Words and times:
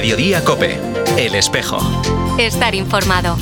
Mediodía 0.00 0.44
Cope, 0.44 0.80
El 1.16 1.34
Espejo. 1.34 1.80
Estar 2.38 2.72
informado. 2.76 3.36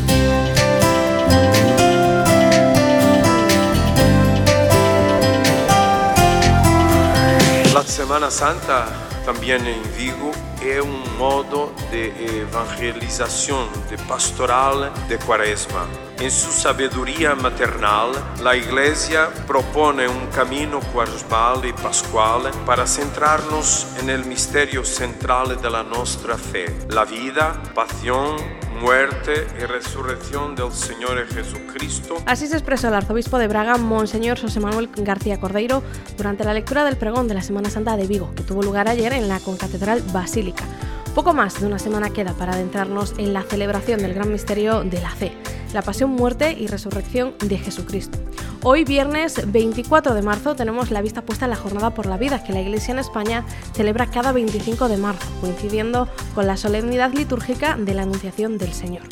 La 7.75 7.83
Semana 7.83 8.31
Santa 8.31 8.87
también 9.27 9.67
en 9.67 9.83
Vigo 9.99 10.31
es 10.65 10.81
un 10.81 11.19
modo 11.19 11.75
de 11.91 12.41
evangelización, 12.41 13.69
de 13.91 13.99
pastoral 13.99 14.91
de 15.11 15.19
cuaresma. 15.19 15.87
En 16.19 16.31
su 16.31 16.51
sabiduría 16.51 17.35
maternal, 17.35 18.11
la 18.43 18.57
Iglesia 18.57 19.29
propone 19.47 20.09
un 20.09 20.27
camino 20.29 20.81
cuaresmal 20.81 21.67
y 21.67 21.75
pascual 21.75 22.51
para 22.65 22.87
centrarnos 22.87 23.87
en 24.01 24.09
el 24.09 24.25
misterio 24.25 24.83
central 24.83 25.61
de 25.61 25.69
la 25.69 25.83
nuestra 25.83 26.39
fe, 26.39 26.75
la 26.89 27.05
vida, 27.05 27.63
pasión, 27.75 28.37
muerte 28.81 29.47
y 29.61 29.65
resurrección 29.67 30.55
del 30.55 30.73
Señor 30.73 31.27
Jesucristo. 31.29 32.17
Así 32.25 32.47
se 32.47 32.55
expresó 32.55 32.89
el 32.89 32.95
arzobispo 32.95 33.39
de 33.39 33.49
Braga, 33.49 33.77
Monseñor 33.77 34.41
José 34.41 34.59
Manuel 34.59 34.89
García 34.97 35.39
Cordeiro, 35.39 35.83
durante 36.17 36.45
la 36.45 36.55
lectura 36.55 36.87
del 36.87 36.97
pregón 36.97 37.29
de 37.29 37.35
la 37.35 37.43
Semana 37.43 37.69
Santa 37.69 37.95
de 37.99 38.07
Vigo, 38.07 38.33
que 38.35 38.43
tuvo 38.43 38.63
lugar 38.63 38.89
ayer 38.89 39.13
en 39.13 39.29
la 39.29 39.39
Concatedral 39.39 40.01
Basílica. 40.15 40.65
Poco 41.15 41.35
más 41.35 41.61
de 41.61 41.67
una 41.67 41.79
semana 41.79 42.09
queda 42.11 42.33
para 42.33 42.55
adentrarnos 42.55 43.15
en 43.19 43.35
la 43.35 43.43
celebración 43.43 44.01
del 44.01 44.15
gran 44.15 44.33
misterio 44.33 44.83
de 44.83 45.01
la 45.01 45.11
fe, 45.11 45.33
la 45.77 45.83
pasión, 45.83 46.11
muerte 46.11 46.57
y 46.59 46.69
resurrección 46.69 47.35
de 47.39 47.59
Jesucristo. 47.59 48.19
Hoy, 48.63 48.85
viernes 48.85 49.53
24 49.53 50.15
de 50.15 50.23
marzo, 50.23 50.57
tenemos 50.57 50.91
la 50.91 51.03
vista 51.03 51.21
puesta 51.21 51.45
en 51.45 51.51
la 51.51 51.57
Jornada 51.57 51.91
por 51.91 52.07
la 52.07 52.17
Vida 52.17 52.43
que 52.43 52.55
la 52.55 52.63
Iglesia 52.63 52.93
en 52.93 52.99
España 52.99 53.45
celebra 53.75 54.07
cada 54.07 54.33
25 54.33 54.89
de 54.89 54.97
marzo, 54.97 55.29
coincidiendo 55.43 56.09
con 56.35 56.47
la 56.47 56.57
solemnidad 56.57 57.13
litúrgica 57.13 57.77
de 57.77 57.93
la 57.93 58.05
Anunciación 58.05 58.57
del 58.57 58.73
Señor. 58.73 59.03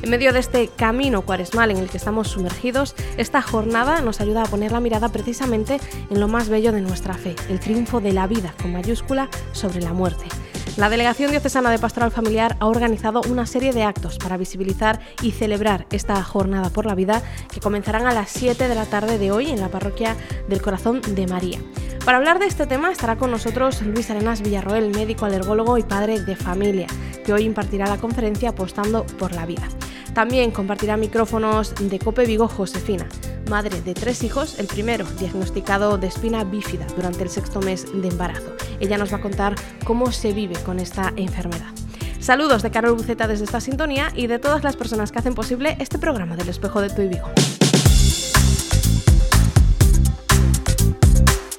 En 0.00 0.10
medio 0.10 0.32
de 0.32 0.38
este 0.38 0.68
camino 0.68 1.22
cuaresmal 1.22 1.72
en 1.72 1.78
el 1.78 1.90
que 1.90 1.96
estamos 1.96 2.28
sumergidos, 2.28 2.94
esta 3.16 3.42
jornada 3.42 4.00
nos 4.00 4.20
ayuda 4.20 4.44
a 4.44 4.46
poner 4.46 4.70
la 4.70 4.78
mirada 4.78 5.08
precisamente 5.08 5.80
en 6.08 6.20
lo 6.20 6.28
más 6.28 6.48
bello 6.48 6.70
de 6.70 6.82
nuestra 6.82 7.14
fe, 7.14 7.34
el 7.48 7.58
triunfo 7.58 8.00
de 8.00 8.12
la 8.12 8.28
vida 8.28 8.54
con 8.62 8.72
mayúscula 8.72 9.28
sobre 9.50 9.80
la 9.80 9.92
muerte. 9.92 10.26
La 10.78 10.88
Delegación 10.88 11.30
Diocesana 11.30 11.70
de 11.70 11.78
Pastoral 11.78 12.10
Familiar 12.10 12.56
ha 12.58 12.66
organizado 12.66 13.20
una 13.28 13.44
serie 13.44 13.72
de 13.72 13.82
actos 13.82 14.16
para 14.16 14.38
visibilizar 14.38 15.00
y 15.20 15.32
celebrar 15.32 15.86
esta 15.90 16.22
jornada 16.24 16.70
por 16.70 16.86
la 16.86 16.94
vida 16.94 17.22
que 17.52 17.60
comenzarán 17.60 18.06
a 18.06 18.14
las 18.14 18.30
7 18.30 18.68
de 18.68 18.74
la 18.74 18.86
tarde 18.86 19.18
de 19.18 19.30
hoy 19.32 19.50
en 19.50 19.60
la 19.60 19.68
parroquia 19.68 20.16
del 20.48 20.62
Corazón 20.62 21.02
de 21.02 21.26
María. 21.26 21.58
Para 22.06 22.16
hablar 22.16 22.38
de 22.38 22.46
este 22.46 22.66
tema 22.66 22.90
estará 22.90 23.18
con 23.18 23.30
nosotros 23.30 23.82
Luis 23.82 24.10
Arenas 24.10 24.40
Villarroel, 24.40 24.94
médico 24.94 25.26
alergólogo 25.26 25.76
y 25.76 25.82
padre 25.82 26.20
de 26.20 26.36
familia, 26.36 26.86
que 27.22 27.34
hoy 27.34 27.42
impartirá 27.42 27.86
la 27.86 27.98
conferencia 27.98 28.48
Apostando 28.48 29.04
por 29.18 29.32
la 29.32 29.44
Vida. 29.44 29.68
También 30.14 30.52
compartirá 30.52 30.96
micrófonos 30.96 31.74
de 31.78 31.98
Cope 31.98 32.24
Vigo 32.24 32.48
Josefina, 32.48 33.06
madre 33.50 33.82
de 33.82 33.92
tres 33.92 34.24
hijos, 34.24 34.58
el 34.58 34.68
primero 34.68 35.04
diagnosticado 35.18 35.98
de 35.98 36.06
espina 36.06 36.44
bífida 36.44 36.86
durante 36.96 37.24
el 37.24 37.28
sexto 37.28 37.60
mes 37.60 37.86
de 37.92 38.08
embarazo. 38.08 38.56
Ella 38.82 38.98
nos 38.98 39.12
va 39.12 39.18
a 39.18 39.20
contar 39.20 39.54
cómo 39.84 40.10
se 40.10 40.32
vive 40.32 40.56
con 40.64 40.80
esta 40.80 41.12
enfermedad. 41.14 41.72
Saludos 42.18 42.62
de 42.62 42.72
Carol 42.72 42.94
Buceta 42.94 43.28
desde 43.28 43.44
esta 43.44 43.60
sintonía 43.60 44.12
y 44.14 44.26
de 44.26 44.40
todas 44.40 44.64
las 44.64 44.76
personas 44.76 45.12
que 45.12 45.20
hacen 45.20 45.34
posible 45.34 45.76
este 45.78 45.98
programa 45.98 46.36
del 46.36 46.48
espejo 46.48 46.80
de 46.80 46.90
tu 46.90 47.02
y 47.02 47.08
Vigo. 47.08 47.30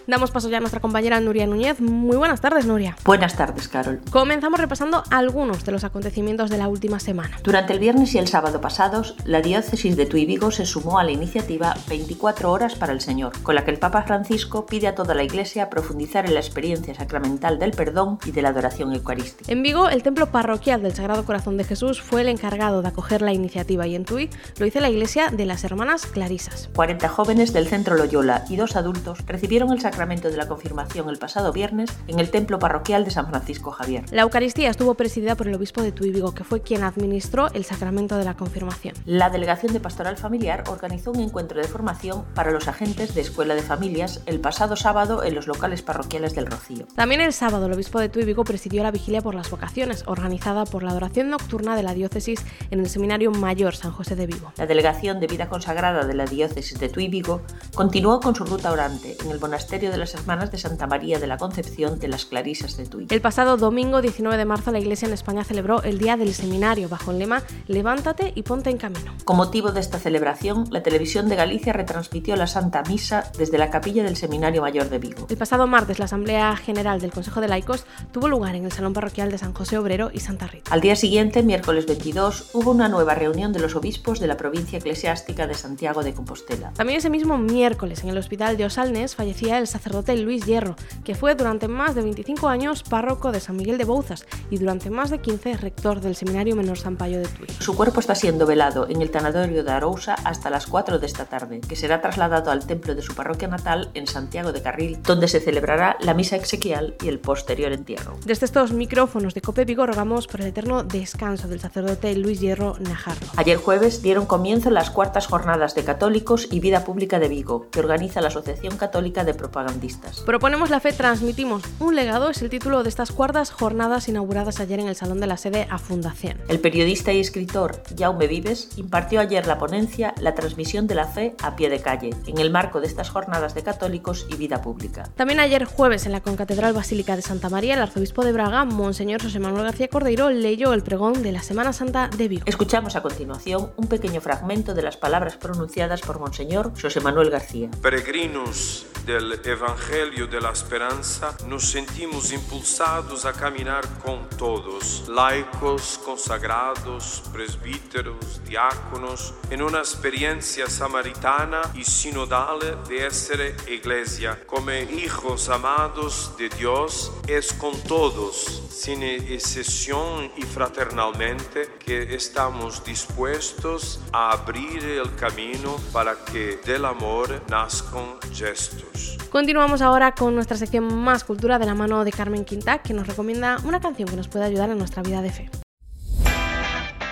Damos 0.05 0.31
paso 0.31 0.49
ya 0.49 0.57
a 0.57 0.59
nuestra 0.59 0.81
compañera 0.81 1.21
Nuria 1.21 1.47
Núñez. 1.47 1.79
Muy 1.79 2.17
buenas 2.17 2.41
tardes, 2.41 2.65
Nuria. 2.65 2.97
Buenas 3.05 3.37
tardes, 3.37 3.69
Carol. 3.69 4.01
Comenzamos 4.11 4.59
repasando 4.59 5.01
algunos 5.09 5.63
de 5.63 5.71
los 5.71 5.85
acontecimientos 5.85 6.49
de 6.49 6.57
la 6.57 6.67
última 6.67 6.99
semana. 6.99 7.37
Durante 7.41 7.71
el 7.71 7.79
viernes 7.79 8.13
y 8.13 8.17
el 8.17 8.27
sábado 8.27 8.59
pasados, 8.59 9.15
la 9.23 9.41
diócesis 9.41 9.95
de 9.95 10.05
Tuy 10.05 10.25
Vigo 10.25 10.51
se 10.51 10.65
sumó 10.65 10.99
a 10.99 11.05
la 11.05 11.11
iniciativa 11.11 11.75
24 11.87 12.51
horas 12.51 12.75
para 12.75 12.91
el 12.91 12.99
Señor, 12.99 13.31
con 13.43 13.55
la 13.55 13.63
que 13.63 13.71
el 13.71 13.79
Papa 13.79 14.03
Francisco 14.03 14.65
pide 14.65 14.87
a 14.87 14.95
toda 14.95 15.15
la 15.15 15.23
Iglesia 15.23 15.69
profundizar 15.69 16.25
en 16.25 16.33
la 16.33 16.41
experiencia 16.41 16.93
sacramental 16.93 17.57
del 17.57 17.71
perdón 17.71 18.19
y 18.25 18.31
de 18.31 18.41
la 18.41 18.49
adoración 18.49 18.93
eucarística. 18.93 19.49
En 19.49 19.63
Vigo, 19.63 19.87
el 19.87 20.03
templo 20.03 20.31
parroquial 20.31 20.81
del 20.83 20.93
Sagrado 20.93 21.23
Corazón 21.23 21.55
de 21.55 21.63
Jesús 21.63 22.01
fue 22.01 22.21
el 22.21 22.27
encargado 22.27 22.81
de 22.81 22.89
acoger 22.89 23.21
la 23.21 23.31
iniciativa 23.31 23.87
y 23.87 23.95
en 23.95 24.03
Tuy 24.03 24.29
lo 24.59 24.65
hizo 24.65 24.81
la 24.81 24.89
Iglesia 24.89 25.29
de 25.29 25.45
las 25.45 25.63
Hermanas 25.63 26.07
Clarisas. 26.07 26.69
40 26.75 27.07
jóvenes 27.07 27.53
del 27.53 27.67
Centro 27.67 27.95
Loyola 27.95 28.43
y 28.49 28.57
dos 28.57 28.75
adultos 28.75 29.19
recibieron 29.25 29.71
el 29.71 29.79
sacramento 29.79 29.92
de 29.93 30.37
la 30.37 30.47
confirmación 30.47 31.07
el 31.07 31.17
pasado 31.17 31.53
viernes 31.53 31.89
en 32.07 32.19
el 32.19 32.29
templo 32.31 32.59
parroquial 32.59 33.05
de 33.05 33.11
San 33.11 33.29
Francisco 33.29 33.71
Javier. 33.71 34.03
La 34.11 34.23
Eucaristía 34.23 34.69
estuvo 34.69 34.95
presidida 34.95 35.35
por 35.35 35.47
el 35.47 35.55
obispo 35.55 35.81
de 35.81 35.91
Tuy 35.91 36.11
Vigo, 36.11 36.33
que 36.33 36.43
fue 36.43 36.61
quien 36.61 36.83
administró 36.83 37.47
el 37.53 37.63
sacramento 37.63 38.17
de 38.17 38.25
la 38.25 38.33
confirmación. 38.33 38.95
La 39.05 39.29
Delegación 39.29 39.71
de 39.71 39.79
Pastoral 39.79 40.17
Familiar 40.17 40.63
organizó 40.67 41.11
un 41.11 41.21
encuentro 41.21 41.61
de 41.61 41.67
formación 41.67 42.25
para 42.33 42.51
los 42.51 42.67
agentes 42.67 43.13
de 43.13 43.21
Escuela 43.21 43.55
de 43.55 43.61
Familias 43.61 44.21
el 44.25 44.39
pasado 44.39 44.75
sábado 44.75 45.23
en 45.23 45.35
los 45.35 45.47
locales 45.47 45.81
parroquiales 45.83 46.35
del 46.35 46.47
Rocío. 46.47 46.85
También 46.95 47.21
el 47.21 47.31
sábado 47.31 47.67
el 47.67 47.73
obispo 47.73 47.99
de 47.99 48.09
Tuy 48.09 48.25
Vigo 48.25 48.43
presidió 48.43 48.83
la 48.83 48.91
vigilia 48.91 49.21
por 49.21 49.35
las 49.35 49.49
vocaciones, 49.49 50.03
organizada 50.07 50.65
por 50.65 50.83
la 50.83 50.91
adoración 50.91 51.29
nocturna 51.29 51.75
de 51.75 51.83
la 51.83 51.93
diócesis 51.93 52.41
en 52.71 52.79
el 52.79 52.89
Seminario 52.89 53.31
Mayor 53.31 53.75
San 53.75 53.91
José 53.91 54.15
de 54.15 54.27
Vigo. 54.27 54.51
La 54.57 54.65
Delegación 54.65 55.19
de 55.19 55.27
Vida 55.27 55.47
Consagrada 55.47 56.05
de 56.05 56.13
la 56.13 56.25
diócesis 56.25 56.79
de 56.79 56.89
Tuy 56.89 57.07
Vigo 57.07 57.41
continuó 57.73 58.19
con 58.19 58.35
su 58.35 58.43
ruta 58.43 58.71
orante 58.71 59.15
en 59.23 59.31
el 59.31 59.39
monasterio 59.39 59.82
de 59.91 59.97
las 59.97 60.13
Hermanas 60.13 60.51
de 60.51 60.57
Santa 60.57 60.87
María 60.87 61.19
de 61.19 61.27
la 61.27 61.37
Concepción 61.37 61.99
de 61.99 62.07
las 62.07 62.25
Clarisas 62.25 62.77
de 62.77 62.85
Tuy. 62.85 63.07
El 63.09 63.21
pasado 63.21 63.57
domingo 63.57 64.01
19 64.01 64.37
de 64.37 64.45
marzo 64.45 64.71
la 64.71 64.79
Iglesia 64.79 65.07
en 65.07 65.13
España 65.13 65.43
celebró 65.43 65.83
el 65.83 65.97
Día 65.97 66.17
del 66.17 66.33
Seminario 66.33 66.89
bajo 66.89 67.11
el 67.11 67.19
lema 67.19 67.43
Levántate 67.67 68.33
y 68.35 68.43
ponte 68.43 68.69
en 68.69 68.77
camino. 68.77 69.13
Con 69.25 69.37
motivo 69.37 69.71
de 69.71 69.79
esta 69.79 69.99
celebración, 69.99 70.67
la 70.71 70.83
televisión 70.83 71.29
de 71.29 71.35
Galicia 71.35 71.73
retransmitió 71.73 72.35
la 72.35 72.47
Santa 72.47 72.83
Misa 72.87 73.31
desde 73.37 73.57
la 73.57 73.69
capilla 73.69 74.03
del 74.03 74.15
Seminario 74.15 74.61
Mayor 74.61 74.89
de 74.89 74.99
Vigo. 74.99 75.27
El 75.29 75.37
pasado 75.37 75.67
martes 75.67 75.99
la 75.99 76.05
Asamblea 76.05 76.55
General 76.55 76.99
del 76.99 77.11
Consejo 77.11 77.41
de 77.41 77.47
Laicos 77.47 77.85
tuvo 78.11 78.27
lugar 78.27 78.55
en 78.55 78.65
el 78.65 78.71
Salón 78.71 78.93
Parroquial 78.93 79.31
de 79.31 79.37
San 79.37 79.53
José 79.53 79.77
Obrero 79.77 80.11
y 80.13 80.19
Santa 80.19 80.47
Rita. 80.47 80.71
Al 80.73 80.81
día 80.81 80.95
siguiente, 80.95 81.43
miércoles 81.43 81.85
22, 81.85 82.51
hubo 82.53 82.71
una 82.71 82.89
nueva 82.89 83.15
reunión 83.15 83.53
de 83.53 83.59
los 83.59 83.75
obispos 83.75 84.19
de 84.19 84.27
la 84.27 84.37
provincia 84.37 84.79
eclesiástica 84.79 85.47
de 85.47 85.53
Santiago 85.53 86.03
de 86.03 86.13
Compostela. 86.13 86.71
También 86.73 86.99
ese 86.99 87.09
mismo 87.09 87.37
miércoles 87.37 88.03
en 88.03 88.09
el 88.09 88.17
Hospital 88.17 88.57
de 88.57 88.65
Osalnes 88.65 89.15
fallecía 89.15 89.57
el 89.57 89.67
sacerdote 89.73 90.15
Luis 90.17 90.45
Hierro, 90.45 90.75
que 91.03 91.15
fue 91.15 91.35
durante 91.35 91.67
más 91.67 91.95
de 91.95 92.01
25 92.01 92.47
años 92.47 92.83
párroco 92.83 93.31
de 93.31 93.39
San 93.39 93.57
Miguel 93.57 93.77
de 93.77 93.85
Bouzas 93.85 94.25
y 94.49 94.57
durante 94.57 94.89
más 94.89 95.09
de 95.09 95.19
15 95.19 95.57
rector 95.57 95.99
del 95.99 96.15
Seminario 96.15 96.55
Menor 96.55 96.77
San 96.77 96.95
Payo 96.95 97.19
de 97.19 97.27
Tui. 97.27 97.47
Su 97.59 97.75
cuerpo 97.75 97.99
está 97.99 98.15
siendo 98.15 98.45
velado 98.45 98.87
en 98.87 99.01
el 99.01 99.11
tanatorio 99.11 99.63
de 99.63 99.71
Arousa 99.71 100.15
hasta 100.23 100.49
las 100.49 100.67
4 100.67 100.99
de 100.99 101.05
esta 101.05 101.25
tarde, 101.25 101.59
que 101.61 101.75
será 101.75 102.01
trasladado 102.01 102.51
al 102.51 102.65
templo 102.65 102.95
de 102.95 103.01
su 103.01 103.15
parroquia 103.15 103.47
natal 103.47 103.89
en 103.93 104.07
Santiago 104.07 104.51
de 104.51 104.61
Carril, 104.61 104.99
donde 105.03 105.27
se 105.27 105.39
celebrará 105.39 105.97
la 105.99 106.13
misa 106.13 106.35
exequial 106.35 106.95
y 107.03 107.07
el 107.07 107.19
posterior 107.19 107.71
entierro. 107.71 108.17
Desde 108.25 108.45
estos 108.45 108.71
micrófonos 108.71 109.33
de 109.33 109.41
Cope 109.41 109.65
Vigo 109.65 109.85
rogamos 109.85 110.27
por 110.27 110.41
el 110.41 110.47
eterno 110.47 110.83
descanso 110.83 111.47
del 111.47 111.59
sacerdote 111.59 112.15
Luis 112.15 112.39
Hierro 112.39 112.77
Najarro. 112.79 113.27
Ayer 113.37 113.57
jueves 113.57 114.01
dieron 114.01 114.25
comienzo 114.25 114.69
las 114.69 114.91
cuartas 114.91 115.27
jornadas 115.27 115.75
de 115.75 115.83
católicos 115.83 116.47
y 116.51 116.59
vida 116.59 116.83
pública 116.83 117.19
de 117.19 117.27
Vigo, 117.27 117.67
que 117.71 117.79
organiza 117.79 118.21
la 118.21 118.27
Asociación 118.27 118.77
Católica 118.77 119.23
de 119.23 119.33
Propagandistas. 119.63 120.19
Proponemos 120.21 120.69
la 120.69 120.79
fe, 120.81 120.91
transmitimos 120.91 121.63
un 121.79 121.95
legado 121.95 122.29
es 122.29 122.41
el 122.41 122.49
título 122.49 122.83
de 122.83 122.89
estas 122.89 123.11
cuartas 123.11 123.49
jornadas 123.49 124.09
inauguradas 124.09 124.59
ayer 124.59 124.79
en 124.79 124.87
el 124.87 124.95
Salón 124.95 125.21
de 125.21 125.27
la 125.27 125.37
Sede 125.37 125.67
a 125.69 125.77
Fundación. 125.77 126.37
El 126.49 126.59
periodista 126.59 127.13
y 127.13 127.19
escritor 127.19 127.81
Jaume 127.97 128.27
Vives 128.27 128.77
impartió 128.77 129.21
ayer 129.21 129.47
la 129.47 129.57
ponencia 129.57 130.13
La 130.19 130.35
transmisión 130.35 130.85
de 130.85 130.95
la 130.95 131.07
fe 131.07 131.35
a 131.41 131.55
pie 131.55 131.69
de 131.69 131.81
calle, 131.81 132.09
en 132.27 132.39
el 132.39 132.51
marco 132.51 132.81
de 132.81 132.87
estas 132.87 133.09
jornadas 133.09 133.53
de 133.55 133.63
católicos 133.63 134.27
y 134.29 134.35
vida 134.35 134.61
pública. 134.61 135.09
También 135.15 135.39
ayer 135.39 135.63
jueves 135.63 136.05
en 136.05 136.11
la 136.11 136.21
Concatedral 136.21 136.73
Basílica 136.73 137.15
de 137.15 137.21
Santa 137.21 137.49
María, 137.49 137.75
el 137.75 137.81
arzobispo 137.81 138.25
de 138.25 138.33
Braga, 138.33 138.65
Monseñor 138.65 139.21
José 139.21 139.39
Manuel 139.39 139.63
García 139.63 139.87
Cordeiro, 139.87 140.29
leyó 140.29 140.73
el 140.73 140.83
pregón 140.83 141.23
de 141.23 141.31
la 141.31 141.41
Semana 141.41 141.71
Santa 141.71 142.09
de 142.09 142.27
Vigo. 142.27 142.43
Escuchamos 142.45 142.97
a 142.97 143.01
continuación 143.01 143.71
un 143.77 143.87
pequeño 143.87 144.19
fragmento 144.19 144.73
de 144.73 144.81
las 144.81 144.97
palabras 144.97 145.37
pronunciadas 145.37 146.01
por 146.01 146.19
Monseñor 146.19 146.73
José 146.79 146.99
Manuel 146.99 147.29
García. 147.29 147.69
Peregrinos 147.81 148.87
del 149.05 149.41
Evangelio 149.53 150.25
de 150.25 150.41
la 150.41 150.49
Esperanza, 150.49 151.37
nos 151.47 151.69
sentimos 151.69 152.31
impulsados 152.31 153.23
a 153.23 153.33
caminar 153.33 153.87
con 153.99 154.27
todos, 154.29 155.07
laicos, 155.07 155.99
consagrados, 156.03 157.21
presbíteros, 157.31 158.43
diáconos, 158.45 159.35
en 159.51 159.61
una 159.61 159.77
experiencia 159.77 160.67
samaritana 160.67 161.61
y 161.75 161.83
sinodal 161.83 162.83
de 162.87 163.11
ser 163.11 163.55
iglesia. 163.67 164.39
Como 164.47 164.71
hijos 164.71 165.49
amados 165.49 166.35
de 166.35 166.49
Dios, 166.49 167.11
es 167.27 167.53
con 167.53 167.79
todos, 167.83 168.63
sin 168.71 169.03
excepción 169.03 170.31
y 170.35 170.41
fraternalmente, 170.41 171.77
que 171.77 172.15
estamos 172.15 172.83
dispuestos 172.83 173.99
a 174.11 174.31
abrir 174.31 174.83
el 174.83 175.13
camino 175.15 175.79
para 175.91 176.15
que 176.25 176.57
del 176.65 176.85
amor 176.85 177.39
nazcan 177.47 178.17
gestos 178.33 179.22
Continuamos 179.33 179.81
ahora 179.81 180.11
con 180.11 180.35
nuestra 180.35 180.57
sección 180.57 180.95
Más 180.95 181.23
Cultura 181.23 181.57
de 181.57 181.65
la 181.65 181.73
mano 181.73 182.05
de 182.05 182.11
Carmen 182.11 182.45
Quintac, 182.45 182.83
que 182.83 182.93
nos 182.93 183.07
recomienda 183.07 183.57
una 183.63 183.79
canción 183.79 184.07
que 184.07 184.15
nos 184.15 184.27
puede 184.27 184.45
ayudar 184.45 184.69
en 184.69 184.77
nuestra 184.77 185.01
vida 185.01 185.23
de 185.23 185.31
fe. 185.31 185.49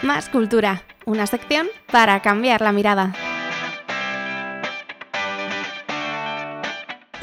Más 0.04 0.30
Cultura, 0.30 0.84
una 1.08 1.26
sección 1.26 1.66
para 1.92 2.22
cambiar 2.22 2.62
la 2.62 2.74
mirada. 2.74 3.16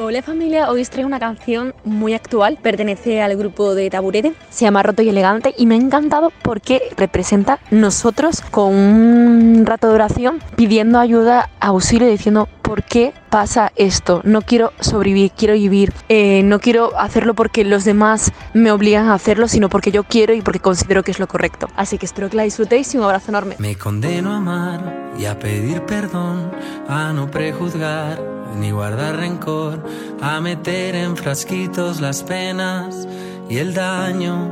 Hola 0.01 0.23
familia, 0.23 0.71
hoy 0.71 0.83
os 0.83 0.91
traigo 0.91 1.09
una 1.09 1.19
canción 1.19 1.75
muy 1.83 2.15
actual, 2.15 2.57
pertenece 2.63 3.21
al 3.21 3.37
grupo 3.37 3.75
de 3.75 3.91
Taburete, 3.91 4.33
se 4.49 4.65
llama 4.65 4.85
Roto 4.85 5.03
y 5.03 5.09
Elegante 5.09 5.57
y 5.59 5.67
me 5.67 5.75
ha 5.75 5.79
encantado 5.79 6.31
porque 6.43 6.83
representa 6.97 7.59
nosotros 7.73 8.41
con 8.41 8.77
un 8.77 9.67
rato 9.67 9.89
de 9.89 9.95
oración 9.95 10.39
pidiendo 10.55 11.01
ayuda, 11.01 11.51
auxilio, 11.59 12.07
diciendo 12.07 12.49
por 12.63 12.85
qué 12.85 13.13
pasa 13.29 13.73
esto, 13.75 14.21
no 14.23 14.41
quiero 14.43 14.73
sobrevivir, 14.79 15.33
quiero 15.33 15.55
vivir, 15.55 15.93
eh, 16.09 16.43
no 16.45 16.61
quiero 16.61 16.97
hacerlo 16.97 17.35
porque 17.35 17.65
los 17.65 17.85
demás 17.85 18.31
me 18.55 18.71
obligan 18.71 19.09
a 19.09 19.15
hacerlo, 19.15 19.49
sino 19.49 19.69
porque 19.69 19.91
yo 19.91 20.05
quiero 20.05 20.33
y 20.33 20.43
porque 20.43 20.61
considero 20.61 21.03
que 21.03 21.11
es 21.11 21.19
lo 21.19 21.27
correcto. 21.27 21.67
Así 21.75 21.99
que 21.99 22.07
espero 22.07 22.31
que 22.31 22.37
la 22.37 22.45
disfrutéis 22.45 22.95
y 22.95 22.99
un 22.99 23.05
abrazo 23.05 23.33
enorme. 23.33 23.57
Me 23.59 23.75
condeno 23.75 24.33
a 24.33 24.37
amar 24.37 25.13
y 25.19 25.25
a 25.25 25.37
pedir 25.37 25.83
perdón, 25.83 26.53
a 26.87 27.13
no 27.13 27.29
prejuzgar 27.29 28.38
ni 28.57 28.71
guardar 28.71 29.17
rencor, 29.17 29.83
a 30.21 30.41
meter 30.41 30.95
en 30.95 31.17
frasquitos 31.17 32.01
las 32.01 32.23
penas 32.23 33.07
y 33.49 33.59
el 33.59 33.75
daño. 33.75 34.49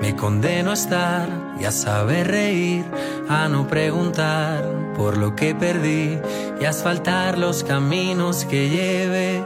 Me 0.00 0.14
condeno 0.16 0.70
a 0.70 0.74
estar 0.74 1.43
y 1.60 1.64
a 1.64 1.70
saber 1.70 2.28
reír, 2.28 2.84
a 3.28 3.48
no 3.48 3.66
preguntar 3.66 4.64
por 4.96 5.16
lo 5.18 5.34
que 5.34 5.54
perdí 5.54 6.18
y 6.60 6.64
asfaltar 6.64 7.38
los 7.38 7.64
caminos 7.64 8.44
que 8.44 8.68
lleve 8.68 9.44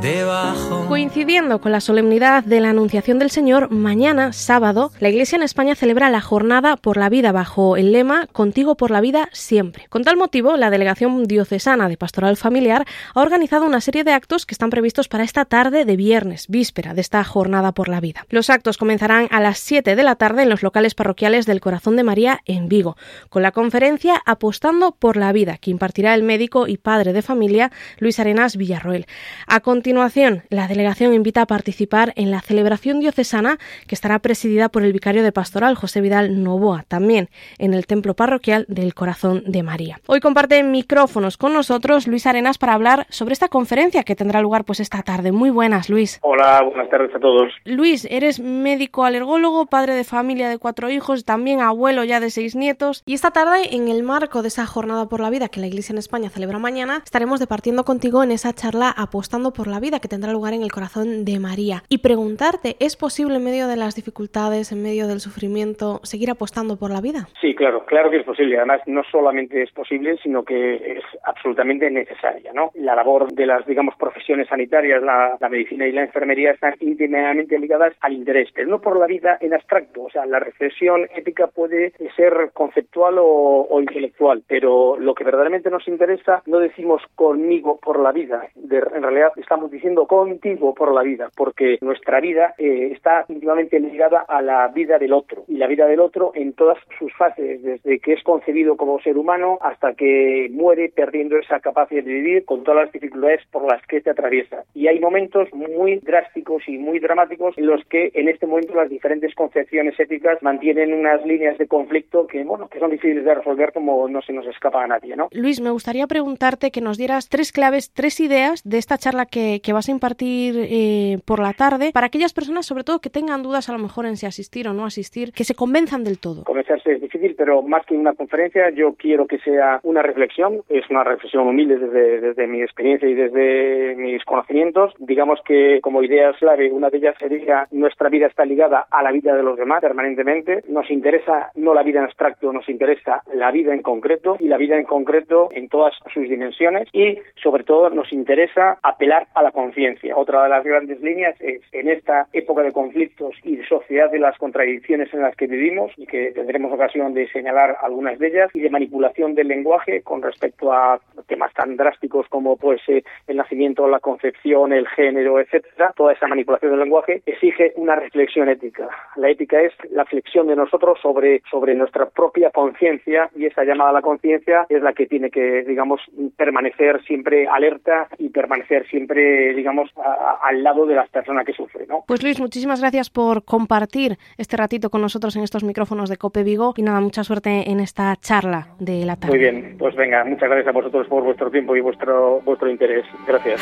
debajo. 0.00 0.86
Coincidiendo 0.88 1.60
con 1.60 1.72
la 1.72 1.80
solemnidad 1.80 2.42
de 2.42 2.60
la 2.60 2.70
Anunciación 2.70 3.18
del 3.18 3.30
Señor, 3.30 3.70
mañana, 3.70 4.32
sábado, 4.32 4.92
la 4.98 5.10
Iglesia 5.10 5.36
en 5.36 5.42
España 5.42 5.74
celebra 5.74 6.10
la 6.10 6.20
Jornada 6.20 6.76
por 6.76 6.96
la 6.96 7.08
Vida 7.08 7.32
bajo 7.32 7.76
el 7.76 7.92
lema 7.92 8.26
Contigo 8.32 8.76
por 8.76 8.90
la 8.90 9.00
Vida 9.00 9.28
siempre. 9.32 9.86
Con 9.88 10.04
tal 10.04 10.16
motivo, 10.16 10.56
la 10.56 10.70
Delegación 10.70 11.24
Diocesana 11.24 11.88
de 11.88 11.96
Pastoral 11.96 12.36
Familiar 12.36 12.86
ha 13.14 13.20
organizado 13.20 13.66
una 13.66 13.80
serie 13.80 14.04
de 14.04 14.12
actos 14.12 14.46
que 14.46 14.54
están 14.54 14.70
previstos 14.70 15.08
para 15.08 15.24
esta 15.24 15.44
tarde 15.44 15.84
de 15.84 15.96
viernes, 15.96 16.46
víspera 16.48 16.94
de 16.94 17.00
esta 17.00 17.22
Jornada 17.24 17.72
por 17.72 17.88
la 17.88 18.00
Vida. 18.00 18.26
Los 18.30 18.48
actos 18.48 18.78
comenzarán 18.78 19.28
a 19.30 19.40
las 19.40 19.58
7 19.58 19.96
de 19.96 20.02
la 20.02 20.16
tarde 20.16 20.42
en 20.42 20.48
los 20.48 20.62
locales 20.62 20.94
parroquiales 20.94 21.46
del 21.50 21.60
Corazón 21.60 21.96
de 21.96 22.02
María 22.02 22.40
en 22.46 22.68
Vigo, 22.68 22.96
con 23.28 23.42
la 23.42 23.52
conferencia 23.52 24.22
Apostando 24.24 24.92
por 24.92 25.16
la 25.16 25.32
Vida, 25.32 25.58
que 25.58 25.70
impartirá 25.70 26.14
el 26.14 26.22
médico 26.22 26.66
y 26.66 26.78
padre 26.78 27.12
de 27.12 27.22
familia 27.22 27.70
Luis 27.98 28.18
Arenas 28.18 28.56
Villarroel. 28.56 29.06
A 29.46 29.60
continuación, 29.60 30.44
la 30.48 30.68
delegación 30.68 31.12
invita 31.12 31.42
a 31.42 31.46
participar 31.46 32.12
en 32.16 32.30
la 32.30 32.40
celebración 32.40 33.00
diocesana 33.00 33.58
que 33.86 33.94
estará 33.94 34.18
presidida 34.20 34.68
por 34.68 34.82
el 34.82 34.92
vicario 34.92 35.22
de 35.22 35.32
pastoral 35.32 35.74
José 35.74 36.00
Vidal 36.00 36.42
Novoa, 36.42 36.84
también 36.88 37.28
en 37.58 37.74
el 37.74 37.86
templo 37.86 38.14
parroquial 38.14 38.64
del 38.68 38.94
Corazón 38.94 39.42
de 39.46 39.62
María. 39.62 40.00
Hoy 40.06 40.20
comparte 40.20 40.62
micrófonos 40.62 41.36
con 41.36 41.52
nosotros 41.52 42.06
Luis 42.06 42.26
Arenas 42.26 42.58
para 42.58 42.74
hablar 42.74 43.06
sobre 43.10 43.32
esta 43.32 43.48
conferencia 43.48 44.04
que 44.04 44.16
tendrá 44.16 44.40
lugar 44.40 44.64
pues 44.64 44.80
esta 44.80 45.02
tarde. 45.02 45.32
Muy 45.32 45.50
buenas, 45.50 45.88
Luis. 45.88 46.18
Hola, 46.22 46.62
buenas 46.62 46.88
tardes 46.88 47.14
a 47.14 47.18
todos. 47.18 47.52
Luis, 47.64 48.06
eres 48.10 48.38
médico 48.40 49.04
alergólogo, 49.04 49.66
padre 49.66 49.94
de 49.94 50.04
familia 50.04 50.48
de 50.48 50.58
cuatro 50.58 50.90
hijos, 50.90 51.24
también 51.24 51.39
abuelo 51.60 52.04
ya 52.04 52.20
de 52.20 52.30
seis 52.30 52.56
nietos 52.56 53.02
y 53.06 53.14
esta 53.14 53.30
tarde 53.30 53.74
en 53.74 53.88
el 53.88 54.02
marco 54.02 54.42
de 54.42 54.48
esa 54.48 54.66
jornada 54.66 55.08
por 55.08 55.20
la 55.20 55.30
Vida 55.30 55.48
que 55.48 55.60
la 55.60 55.66
Iglesia 55.66 55.92
en 55.92 55.98
España 55.98 56.30
celebra 56.30 56.58
mañana, 56.58 57.02
estaremos 57.04 57.40
departiendo 57.40 57.84
contigo 57.84 58.22
en 58.22 58.30
esa 58.30 58.52
charla 58.52 58.94
Apostando 58.96 59.52
por 59.52 59.66
la 59.66 59.80
Vida 59.80 60.00
que 60.00 60.08
tendrá 60.08 60.32
lugar 60.32 60.54
en 60.54 60.62
el 60.62 60.72
corazón 60.72 61.24
de 61.24 61.38
María. 61.38 61.82
Y 61.88 61.98
preguntarte, 61.98 62.76
¿es 62.80 62.96
posible 62.96 63.36
en 63.36 63.44
medio 63.44 63.68
de 63.68 63.76
las 63.76 63.94
dificultades, 63.94 64.72
en 64.72 64.82
medio 64.82 65.06
del 65.08 65.20
sufrimiento, 65.20 66.00
seguir 66.02 66.30
apostando 66.30 66.76
por 66.76 66.90
la 66.90 67.00
vida? 67.00 67.28
Sí, 67.40 67.54
claro, 67.54 67.84
claro 67.86 68.10
que 68.10 68.18
es 68.18 68.24
posible. 68.24 68.56
Además, 68.56 68.80
no 68.86 69.02
solamente 69.10 69.62
es 69.62 69.70
posible, 69.72 70.16
sino 70.22 70.44
que 70.44 70.74
es 70.74 71.04
absolutamente 71.24 71.90
necesaria. 71.90 72.52
¿no? 72.52 72.70
La 72.74 72.94
labor 72.94 73.32
de 73.32 73.46
las, 73.46 73.66
digamos, 73.66 73.94
profesiones 73.96 74.48
sanitarias, 74.48 75.02
la, 75.02 75.38
medicina 75.50 75.86
y 75.86 75.92
la 75.92 76.02
enfermería 76.02 76.52
están 76.52 76.74
íntimamente 76.80 77.58
ligadas 77.58 77.94
al 78.00 78.12
interés, 78.12 78.48
pero 78.54 78.68
no 78.68 78.80
por 78.80 78.98
la 78.98 79.06
vida 79.06 79.38
en 79.40 79.54
abstracto. 79.54 80.02
O 80.02 80.10
sea, 80.10 80.26
la 80.26 80.38
reflexión 80.38 81.08
puede 81.54 81.92
ser 82.16 82.50
conceptual 82.52 83.18
o, 83.18 83.66
o 83.68 83.80
intelectual, 83.80 84.42
pero 84.46 84.96
lo 84.98 85.14
que 85.14 85.24
verdaderamente 85.24 85.70
nos 85.70 85.86
interesa 85.88 86.42
no 86.46 86.58
decimos 86.58 87.02
conmigo 87.14 87.78
por 87.78 87.98
la 87.98 88.12
vida, 88.12 88.48
de, 88.54 88.78
en 88.78 89.02
realidad 89.02 89.32
estamos 89.36 89.70
diciendo 89.70 90.06
contigo 90.06 90.74
por 90.74 90.92
la 90.92 91.02
vida, 91.02 91.30
porque 91.36 91.78
nuestra 91.80 92.20
vida 92.20 92.54
eh, 92.58 92.90
está 92.92 93.24
íntimamente 93.28 93.78
ligada 93.80 94.20
a 94.28 94.42
la 94.42 94.68
vida 94.68 94.98
del 94.98 95.12
otro 95.12 95.44
y 95.48 95.56
la 95.56 95.66
vida 95.66 95.86
del 95.86 96.00
otro 96.00 96.32
en 96.34 96.52
todas 96.52 96.78
sus 96.98 97.12
fases, 97.14 97.62
desde 97.62 97.98
que 97.98 98.12
es 98.14 98.22
concebido 98.22 98.76
como 98.76 99.00
ser 99.00 99.16
humano 99.16 99.58
hasta 99.60 99.94
que 99.94 100.48
muere 100.50 100.92
perdiendo 100.94 101.36
esa 101.38 101.60
capacidad 101.60 102.02
de 102.02 102.12
vivir 102.12 102.44
con 102.44 102.64
todas 102.64 102.84
las 102.84 102.92
dificultades 102.92 103.40
por 103.50 103.70
las 103.70 103.84
que 103.86 104.00
se 104.00 104.10
atraviesa. 104.10 104.64
Y 104.74 104.88
hay 104.88 105.00
momentos 105.00 105.48
muy 105.52 105.96
drásticos 105.96 106.62
y 106.68 106.78
muy 106.78 106.98
dramáticos 106.98 107.56
en 107.58 107.66
los 107.66 107.84
que 107.86 108.10
en 108.14 108.28
este 108.28 108.46
momento 108.46 108.74
las 108.74 108.88
diferentes 108.88 109.34
concepciones 109.34 109.98
éticas 109.98 110.42
mantienen 110.42 110.92
unas 110.92 111.19
líneas 111.24 111.58
de 111.58 111.66
conflicto 111.66 112.26
que 112.26 112.44
bueno 112.44 112.68
que 112.68 112.78
son 112.78 112.90
difíciles 112.90 113.24
de 113.24 113.34
resolver 113.34 113.72
como 113.72 114.08
no 114.08 114.22
se 114.22 114.32
nos 114.32 114.46
escapa 114.46 114.84
a 114.84 114.86
nadie, 114.86 115.16
¿no? 115.16 115.28
Luis, 115.32 115.60
me 115.60 115.70
gustaría 115.70 116.06
preguntarte 116.06 116.70
que 116.70 116.80
nos 116.80 116.98
dieras 116.98 117.28
tres 117.28 117.52
claves, 117.52 117.92
tres 117.92 118.20
ideas 118.20 118.62
de 118.64 118.78
esta 118.78 118.98
charla 118.98 119.26
que, 119.26 119.60
que 119.62 119.72
vas 119.72 119.88
a 119.88 119.92
impartir 119.92 120.54
eh, 120.56 121.18
por 121.24 121.40
la 121.40 121.52
tarde 121.52 121.90
para 121.92 122.06
aquellas 122.06 122.32
personas, 122.32 122.66
sobre 122.66 122.84
todo, 122.84 123.00
que 123.00 123.10
tengan 123.10 123.42
dudas 123.42 123.68
a 123.68 123.72
lo 123.72 123.78
mejor 123.78 124.06
en 124.06 124.16
si 124.16 124.26
asistir 124.26 124.68
o 124.68 124.72
no 124.72 124.84
asistir, 124.84 125.32
que 125.32 125.44
se 125.44 125.54
convenzan 125.54 126.04
del 126.04 126.18
todo. 126.18 126.44
Convencerse 126.44 126.92
es 126.92 127.00
difícil, 127.00 127.34
pero 127.36 127.62
más 127.62 127.84
que 127.86 127.94
una 127.94 128.14
conferencia, 128.14 128.70
yo 128.70 128.94
quiero 128.94 129.26
que 129.26 129.38
sea 129.38 129.80
una 129.82 130.02
reflexión. 130.02 130.62
Es 130.68 130.88
una 130.90 131.04
reflexión 131.04 131.46
humilde 131.46 131.78
desde, 131.78 132.20
desde 132.20 132.46
mi 132.46 132.62
experiencia 132.62 133.08
y 133.08 133.14
desde 133.14 133.94
mis 133.96 134.24
conocimientos. 134.24 134.94
Digamos 134.98 135.40
que 135.44 135.80
como 135.82 136.02
ideas 136.02 136.36
clave, 136.38 136.70
una 136.72 136.90
de 136.90 136.98
ellas 136.98 137.16
sería 137.18 137.66
nuestra 137.70 138.08
vida 138.08 138.26
está 138.26 138.44
ligada 138.44 138.86
a 138.90 139.02
la 139.02 139.12
vida 139.12 139.34
de 139.34 139.42
los 139.42 139.56
demás 139.56 139.80
permanentemente. 139.80 140.62
Nos 140.68 140.90
interesa 140.90 141.09
no 141.54 141.74
la 141.74 141.82
vida 141.82 141.98
en 141.98 142.04
abstracto, 142.04 142.52
nos 142.52 142.68
interesa 142.68 143.22
la 143.34 143.50
vida 143.50 143.74
en 143.74 143.82
concreto 143.82 144.36
y 144.38 144.48
la 144.48 144.56
vida 144.56 144.76
en 144.76 144.84
concreto 144.84 145.48
en 145.52 145.68
todas 145.68 145.94
sus 146.12 146.28
dimensiones 146.28 146.88
y 146.92 147.18
sobre 147.42 147.64
todo 147.64 147.90
nos 147.90 148.12
interesa 148.12 148.78
apelar 148.82 149.26
a 149.34 149.42
la 149.42 149.50
conciencia. 149.50 150.16
Otra 150.16 150.44
de 150.44 150.48
las 150.48 150.64
grandes 150.64 151.00
líneas 151.00 151.34
es 151.40 151.62
en 151.72 151.88
esta 151.88 152.28
época 152.32 152.62
de 152.62 152.72
conflictos 152.72 153.34
y 153.42 153.56
de 153.56 153.66
sociedad 153.66 154.10
de 154.10 154.18
las 154.18 154.36
contradicciones 154.38 155.12
en 155.12 155.22
las 155.22 155.34
que 155.36 155.46
vivimos 155.46 155.92
y 155.96 156.06
que 156.06 156.32
tendremos 156.32 156.72
ocasión 156.72 157.14
de 157.14 157.28
señalar 157.28 157.76
algunas 157.80 158.18
de 158.18 158.28
ellas 158.28 158.50
y 158.54 158.60
de 158.60 158.70
manipulación 158.70 159.34
del 159.34 159.48
lenguaje 159.48 160.02
con 160.02 160.22
respecto 160.22 160.72
a 160.72 161.00
temas 161.26 161.52
tan 161.54 161.76
drásticos 161.76 162.26
como 162.28 162.56
pues 162.56 162.80
eh, 162.88 163.02
el 163.26 163.36
nacimiento, 163.36 163.88
la 163.88 164.00
concepción, 164.00 164.72
el 164.72 164.86
género, 164.88 165.40
etcétera. 165.40 165.92
Toda 165.96 166.12
esa 166.12 166.26
manipulación 166.26 166.72
del 166.72 166.80
lenguaje 166.80 167.22
exige 167.26 167.72
una 167.76 167.96
reflexión 167.96 168.48
ética. 168.48 168.88
La 169.16 169.30
ética 169.30 169.60
es 169.60 169.72
la 169.90 170.04
flexión 170.04 170.46
de 170.46 170.56
nosotros 170.56 170.99
sobre, 171.00 171.42
sobre 171.50 171.74
nuestra 171.74 172.08
propia 172.08 172.50
conciencia 172.50 173.30
y 173.36 173.46
esa 173.46 173.64
llamada 173.64 173.90
a 173.90 173.94
la 173.94 174.02
conciencia 174.02 174.66
es 174.68 174.82
la 174.82 174.92
que 174.92 175.06
tiene 175.06 175.30
que, 175.30 175.62
digamos, 175.62 176.00
permanecer 176.36 177.02
siempre 177.04 177.46
alerta 177.46 178.08
y 178.18 178.28
permanecer 178.30 178.86
siempre, 178.88 179.54
digamos, 179.54 179.90
a, 179.96 180.10
a, 180.10 180.48
al 180.48 180.62
lado 180.62 180.86
de 180.86 180.94
las 180.94 181.08
personas 181.10 181.44
que 181.44 181.52
sufren. 181.52 181.88
¿no? 181.88 182.04
Pues 182.06 182.22
Luis, 182.22 182.40
muchísimas 182.40 182.80
gracias 182.80 183.10
por 183.10 183.44
compartir 183.44 184.16
este 184.38 184.56
ratito 184.56 184.90
con 184.90 185.00
nosotros 185.00 185.36
en 185.36 185.42
estos 185.42 185.64
micrófonos 185.64 186.08
de 186.08 186.16
Cope 186.16 186.42
Vigo 186.42 186.74
y 186.76 186.82
nada, 186.82 187.00
mucha 187.00 187.24
suerte 187.24 187.70
en 187.70 187.80
esta 187.80 188.16
charla 188.16 188.68
de 188.78 189.04
la 189.04 189.16
tarde. 189.16 189.32
Muy 189.32 189.38
bien, 189.38 189.76
pues 189.78 189.94
venga, 189.96 190.24
muchas 190.24 190.48
gracias 190.48 190.68
a 190.68 190.72
vosotros 190.72 191.06
por 191.08 191.22
vuestro 191.22 191.50
tiempo 191.50 191.76
y 191.76 191.80
vuestro, 191.80 192.40
vuestro 192.42 192.70
interés. 192.70 193.04
Gracias. 193.26 193.60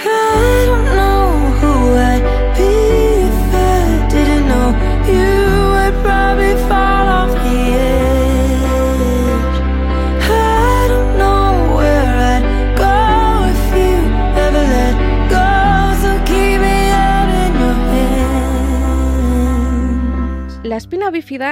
probably. 6.09 6.98